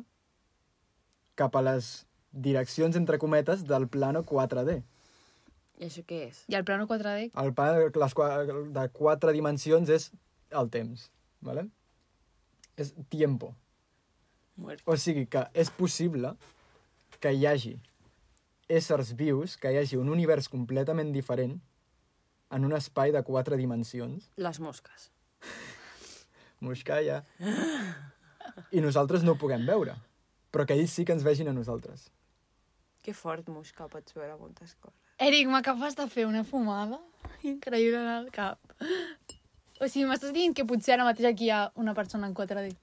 cap 1.39 1.55
a 1.57 1.63
les 1.63 1.93
direccions, 2.33 2.97
entre 2.97 3.19
cometes, 3.19 3.65
del 3.69 3.87
plano 3.89 4.25
4D. 4.27 4.83
I 5.81 5.89
això 5.89 6.03
què 6.07 6.19
és? 6.29 6.43
I 6.53 6.59
el 6.59 6.67
plano 6.69 6.87
4D? 6.91 7.31
El 7.39 7.55
plano 7.57 7.87
de, 7.87 8.03
les, 8.03 8.73
de 8.75 8.89
quatre 8.95 9.33
dimensions 9.35 9.89
és 9.91 10.11
el 10.51 10.69
temps, 10.71 11.09
¿vale? 11.41 11.67
És 12.77 12.93
tiempo. 13.13 13.55
Muert. 14.61 14.83
O 14.85 14.97
sigui 15.01 15.25
que 15.31 15.47
és 15.57 15.71
possible 15.73 16.35
que 17.23 17.33
hi 17.33 17.47
hagi 17.49 17.77
éssers 18.69 19.13
vius, 19.19 19.57
que 19.57 19.73
hi 19.73 19.81
hagi 19.81 19.99
un 19.99 20.11
univers 20.13 20.49
completament 20.53 21.13
diferent 21.13 21.59
en 22.53 22.65
un 22.69 22.77
espai 22.77 23.13
de 23.13 23.23
quatre 23.25 23.57
dimensions, 23.57 24.31
Les 24.37 24.61
mosques. 24.61 25.11
Moscalla, 26.63 27.25
i 28.71 28.81
nosaltres 28.85 29.25
no 29.25 29.35
ho 29.35 29.41
puguem 29.41 29.65
veure, 29.67 29.97
però 30.53 30.67
que 30.67 30.77
ells 30.77 30.93
sí 30.93 31.05
que 31.05 31.17
ens 31.17 31.25
vegin 31.27 31.49
a 31.49 31.57
nosaltres. 31.57 32.11
Que 33.03 33.15
fort, 33.17 33.49
mosca, 33.51 33.89
pots 33.91 34.15
veure 34.15 34.37
moltes 34.39 34.77
coses. 34.79 34.99
Eric, 35.19 35.49
m'acabes 35.51 35.97
de 35.99 36.07
fer 36.11 36.27
una 36.29 36.45
fumada 36.45 37.01
increïble 37.43 37.99
en 37.99 38.11
el 38.15 38.31
cap. 38.35 38.61
O 39.83 39.89
sigui, 39.89 40.07
m'estàs 40.07 40.31
dient 40.35 40.55
que 40.55 40.67
potser 40.69 40.95
ara 40.95 41.07
mateix 41.09 41.27
aquí 41.33 41.49
hi 41.49 41.51
ha 41.51 41.65
una 41.83 41.95
persona 41.95 42.29
en 42.31 42.35
4D. 42.39 42.77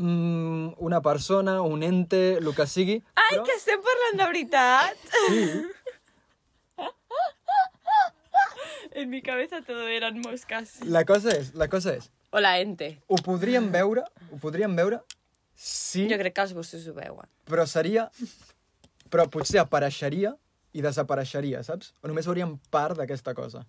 Mm, 0.00 0.72
una 0.80 1.02
persona, 1.04 1.58
un 1.60 1.82
ente, 1.84 2.38
el 2.38 2.54
que 2.56 2.64
sigui, 2.66 2.94
Ai, 3.20 3.34
però... 3.34 3.42
que 3.44 3.56
estem 3.58 3.82
parlant 3.84 4.16
de 4.22 4.28
veritat! 4.30 4.96
Sí, 5.28 5.42
En 8.92 9.08
mi 9.10 9.20
cabeza 9.22 9.60
todo 9.62 9.86
eran 9.88 10.20
moscas. 10.20 10.80
la 10.84 11.04
cosa 11.04 11.30
és, 11.36 11.54
la 11.54 11.68
cosa 11.68 11.92
és, 11.94 12.10
O 12.30 12.40
la 12.40 12.58
ente. 12.60 13.00
ho 13.08 13.16
podríem 13.16 13.70
veure, 13.72 14.02
ho 14.32 14.36
podríem 14.38 14.74
veure, 14.76 15.00
sí, 15.54 16.08
Jo 16.10 16.16
crec 16.18 16.34
que 16.34 16.42
els 16.42 16.54
gossos 16.54 16.86
ho 16.88 16.94
veuen. 16.94 17.28
però 17.46 17.66
seria... 17.66 18.10
Però 19.10 19.24
potser 19.28 19.58
apareixeria 19.60 20.36
i 20.72 20.82
desapareixeria, 20.82 21.62
saps? 21.66 21.92
O 22.02 22.06
només 22.08 22.26
veuríem 22.26 22.52
part 22.70 22.96
d'aquesta 22.96 23.34
cosa. 23.34 23.64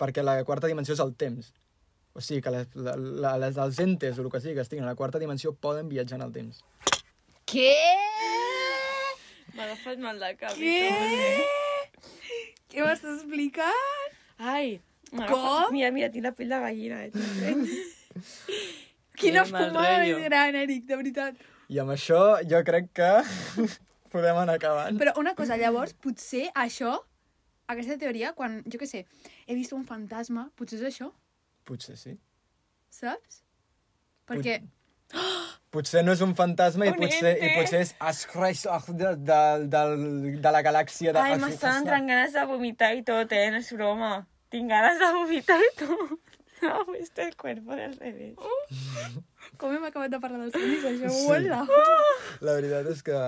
Perquè 0.00 0.22
la 0.24 0.38
quarta 0.48 0.66
dimensió 0.70 0.94
és 0.94 1.00
el 1.04 1.12
temps. 1.14 1.50
O 2.16 2.22
sigui 2.24 2.42
que 2.42 2.52
les, 2.54 2.70
la, 2.74 3.36
les, 3.38 3.58
els 3.60 3.78
entes 3.84 4.18
o 4.18 4.24
el 4.24 4.30
que 4.32 4.40
sigui 4.42 4.56
que 4.56 4.64
estiguin 4.64 4.86
a 4.86 4.90
la 4.92 4.98
quarta 4.98 5.20
dimensió 5.22 5.52
poden 5.54 5.88
viatjar 5.90 6.18
en 6.18 6.26
el 6.26 6.34
temps. 6.34 6.62
Què? 7.48 7.72
M'ha 9.54 9.64
agafat 9.64 10.02
mal 10.02 10.20
de 10.20 10.32
cap. 10.40 10.56
Què? 10.58 11.46
Què 12.68 12.84
m'estàs 12.84 13.20
explicant? 13.20 14.16
Ai, 14.38 14.78
m'ha 15.12 15.28
Com? 15.30 15.72
Mira, 15.74 15.92
mira, 15.94 16.10
tinc 16.12 16.26
la 16.26 16.34
pell 16.36 16.52
de 16.52 16.58
gallina. 16.64 17.04
Eh? 17.08 17.54
Quina 19.18 19.44
fumada 19.48 19.98
més 20.04 20.20
gran, 20.26 20.58
Eric, 20.58 20.84
de 20.86 20.98
veritat. 21.00 21.46
I 21.68 21.80
amb 21.82 21.92
això 21.94 22.20
jo 22.48 22.60
crec 22.64 22.92
que 22.96 23.12
podem 24.14 24.42
anar 24.44 24.58
acabant. 24.60 24.98
Però 25.00 25.14
una 25.20 25.34
cosa, 25.38 25.58
llavors, 25.60 25.94
potser 26.04 26.46
això, 26.56 26.94
aquesta 27.72 27.98
teoria, 28.00 28.34
quan, 28.36 28.60
jo 28.70 28.80
què 28.80 28.88
sé, 28.88 29.04
he 29.46 29.56
vist 29.58 29.74
un 29.76 29.84
fantasma, 29.88 30.48
potser 30.56 30.78
és 30.80 30.86
això, 30.92 31.10
Potser 31.68 31.98
sí. 32.00 32.16
saps? 32.94 33.42
Perquè, 34.28 34.58
Potser 35.68 36.00
no 36.04 36.14
és 36.16 36.22
un 36.24 36.32
fantasma 36.36 36.86
i 36.88 36.92
Un 36.94 36.96
potser, 36.96 37.34
i 37.44 37.48
potser 37.52 37.82
és 37.84 37.90
Ashresh 38.10 38.64
de, 38.88 39.10
de, 39.28 39.40
de, 39.68 39.82
de 40.40 40.52
la 40.54 40.62
galàxia 40.64 41.12
de... 41.12 41.20
Ai, 41.20 41.36
m'estan 41.42 41.82
entrant 41.82 42.08
ganes 42.08 42.32
de 42.36 42.44
vomitar 42.48 42.94
i 42.96 43.02
tot, 43.04 43.34
eh? 43.36 43.50
No 43.52 43.60
és 43.60 43.68
broma. 43.76 44.12
Tinc 44.52 44.72
ganes 44.72 44.96
de 45.02 45.12
vomitar 45.18 45.60
i 45.60 45.70
tot. 45.84 46.18
No, 46.58 46.80
este 46.98 47.22
el 47.22 47.36
cuerpo 47.36 47.76
del 47.76 47.92
revés. 48.00 48.34
com 49.60 49.70
hem 49.76 49.84
acabat 49.86 50.10
de 50.10 50.18
parlar 50.18 50.40
dels 50.40 50.56
somnis, 50.56 50.86
això, 50.88 51.10
Sí. 51.14 51.20
sí. 51.20 51.28
hola. 51.30 51.60
La 52.42 52.56
veritat 52.56 52.88
és 52.90 53.02
que... 53.06 53.20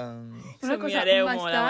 Una 0.67 0.79
cosa, 0.83 1.05
m'està... 1.29 1.61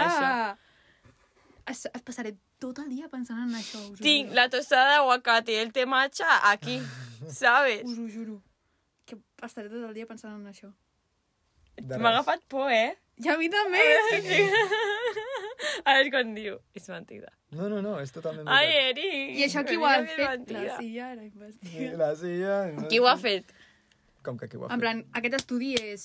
Es, 1.69 1.83
es 1.85 2.07
passaré 2.07 2.33
tot 2.61 2.79
el 2.83 2.91
dia 2.93 3.09
pensant 3.13 3.41
en 3.49 3.57
això, 3.59 3.81
us 3.93 4.01
Tinc 4.05 4.33
la 4.37 4.49
tostada 4.53 4.93
de 4.95 4.99
aguacate 5.01 5.55
i 5.57 5.61
el 5.63 5.73
té 5.73 5.87
matcha 5.89 6.29
aquí, 6.51 6.79
¿sabes? 7.41 7.85
Us 7.89 7.99
ho 7.99 8.07
juro. 8.13 8.39
Que 9.09 9.17
estaré 9.47 9.71
tot 9.73 9.83
el 9.89 9.95
dia 9.97 10.07
pensant 10.07 10.37
en 10.39 10.47
això. 10.53 10.71
M'ha 11.81 12.11
agafat 12.13 12.45
por, 12.53 12.69
eh? 12.71 12.93
I 13.21 13.29
a 13.33 13.37
mi 13.41 13.49
també! 13.53 13.85
A 15.85 15.95
veure 15.97 16.11
quan 16.13 16.33
diu. 16.37 16.57
És 16.77 16.87
mentida. 16.93 17.31
No, 17.57 17.67
no, 17.69 17.81
no, 17.85 17.97
és 18.01 18.13
totalment 18.15 18.49
Ai, 18.49 18.67
veritat. 18.69 18.91
Eric! 18.91 19.39
I 19.41 19.45
això 19.47 19.63
qui 19.67 19.77
ho 19.81 19.85
ha 19.89 19.95
fet? 20.07 20.21
mentida. 20.29 20.63
La 20.67 20.77
silla 20.79 21.07
ara 21.11 21.23
Sí, 21.23 21.29
investiga. 21.33 21.91
la 22.01 22.11
silla... 22.17 22.57
Qui 22.91 23.01
ho 23.01 23.09
ha 23.11 23.17
fet? 23.21 23.53
Com 24.25 24.39
que 24.41 24.49
qui 24.49 24.57
ho 24.61 24.67
ha 24.67 24.71
En 24.71 24.77
fet? 24.77 24.85
plan, 24.85 25.03
aquest 25.21 25.37
estudi 25.41 25.73
és 25.81 26.05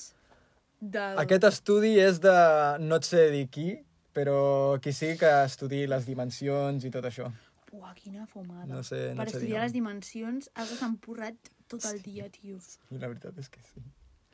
del... 0.82 1.20
Aquest 1.24 1.48
estudi 1.52 1.94
és 2.04 2.20
de... 2.24 2.36
no 2.84 3.00
et 3.02 3.08
sé 3.08 3.28
dir 3.36 3.46
qui, 3.52 3.68
però 4.16 4.80
qui 4.82 4.94
sigui 4.96 5.20
que 5.20 5.32
estudi 5.44 5.84
les 5.92 6.08
dimensions 6.08 6.88
i 6.88 6.92
tot 6.94 7.06
això. 7.10 7.28
Uah, 7.76 7.92
quina 7.98 8.24
fumada. 8.32 8.70
No 8.70 8.82
sé, 8.88 9.10
no 9.12 9.20
per 9.20 9.28
estudiar 9.34 9.66
les 9.66 9.76
dimensions 9.76 10.48
has 10.56 10.72
d'estar 10.72 10.88
empurrat 10.94 11.52
tot 11.72 11.84
el 11.90 12.00
dia, 12.06 12.30
tio. 12.32 12.62
I 12.94 13.02
la 13.02 13.10
veritat 13.12 13.38
és 13.42 13.52
que 13.52 13.64
sí. 13.68 13.84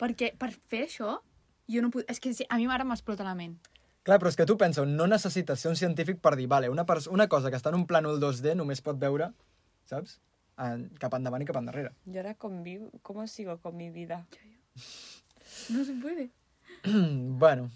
Perquè 0.01 0.31
per 0.37 0.51
fer 0.53 0.85
això, 0.85 1.17
jo 1.71 1.81
no 1.81 1.89
puc... 1.93 2.05
És 2.11 2.21
que 2.21 2.33
sí, 2.37 2.45
a 2.49 2.59
mi 2.61 2.67
ara 2.69 2.85
m'explota 2.85 3.25
la 3.25 3.33
ment. 3.37 3.57
Clar, 4.05 4.17
però 4.21 4.31
és 4.31 4.37
que 4.37 4.47
tu 4.49 4.57
pensa, 4.57 4.85
no 4.85 5.05
necessites 5.09 5.61
ser 5.61 5.69
un 5.69 5.77
científic 5.77 6.21
per 6.21 6.35
dir, 6.37 6.47
vale, 6.49 6.69
una, 6.73 6.85
una 7.13 7.27
cosa 7.29 7.51
que 7.53 7.57
està 7.57 7.69
en 7.69 7.77
un 7.81 7.87
plànol 7.89 8.21
2D 8.21 8.55
només 8.57 8.81
pot 8.81 8.97
veure, 9.01 9.29
saps? 9.89 10.17
En, 10.61 10.87
cap 11.01 11.13
endavant 11.17 11.41
i 11.41 11.47
cap 11.49 11.57
endarrere. 11.57 11.93
Y 12.05 12.17
ahora 12.17 12.33
convivo, 12.35 12.89
¿cómo 13.01 13.25
sigo 13.27 13.57
con 13.59 13.77
mi 13.77 13.89
vida? 13.89 14.25
No 15.69 15.85
se 15.85 15.93
puede. 15.93 16.29
bueno, 16.83 17.69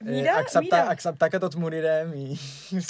eh, 0.00 0.04
Mira, 0.08 0.38
acceptar, 0.40 0.82
mira. 0.84 0.92
acceptar 0.94 1.28
que 1.30 1.38
tots 1.42 1.56
morirem 1.60 2.14
i... 2.16 2.38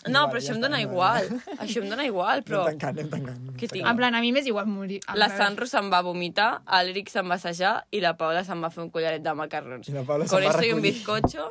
No, 0.07 0.29
però 0.31 0.39
ja 0.39 0.45
això 0.45 0.55
em 0.55 0.61
dóna 0.63 0.77
no, 0.77 0.83
igual. 0.85 1.27
Això 1.59 1.83
em 1.83 1.89
dóna 1.91 2.05
igual, 2.07 2.43
però... 2.47 2.61
Anem 2.69 2.79
tancant, 2.79 2.99
anem 3.01 3.11
tancant. 3.11 3.57
Què 3.59 3.67
tinc? 3.73 3.87
En 3.91 3.97
plan, 3.99 4.15
a 4.15 4.21
mi 4.23 4.31
m'és 4.37 4.47
igual 4.47 4.69
morir. 4.71 5.01
La 5.19 5.29
Sandro 5.35 5.67
se'n 5.67 5.91
va 5.91 6.01
vomitar, 6.07 6.63
l'Eric 6.87 7.11
se'n 7.11 7.27
va 7.29 7.35
assajar 7.41 7.75
i 7.91 8.01
la 8.05 8.15
Paula 8.21 8.45
se'n 8.47 8.63
va 8.63 8.71
fer 8.71 8.85
un 8.85 8.91
collaret 8.95 9.23
de 9.25 9.35
macarrons. 9.35 9.89
I 9.91 9.97
la 9.99 10.07
Paula 10.07 10.27
Con 10.31 10.39
se'n 10.39 10.47
va 10.47 10.55
esto 10.55 10.63
y 10.69 10.73
un 10.73 10.79
recollir. 10.83 10.95
bizcocho. 10.95 11.51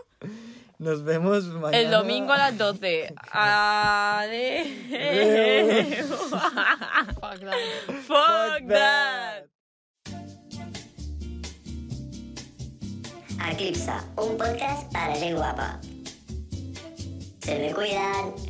Nos 0.79 1.03
vemos 1.03 1.43
mañana. 1.43 1.77
El 1.77 1.91
domingo 1.91 2.31
a 2.31 2.37
las 2.37 2.57
12. 2.57 3.13
Adeu. 3.33 4.63
Fuck 7.19 7.39
that. 7.43 7.59
Fuck 8.07 8.67
that. 8.69 9.48
Eclipse, 13.47 13.91
un 14.17 14.37
podcast 14.37 14.91
para 14.91 15.15
gent 15.15 15.37
guapa. 15.37 15.79
Se 17.41 17.59
me 17.59 17.73
cuidan. 17.73 18.48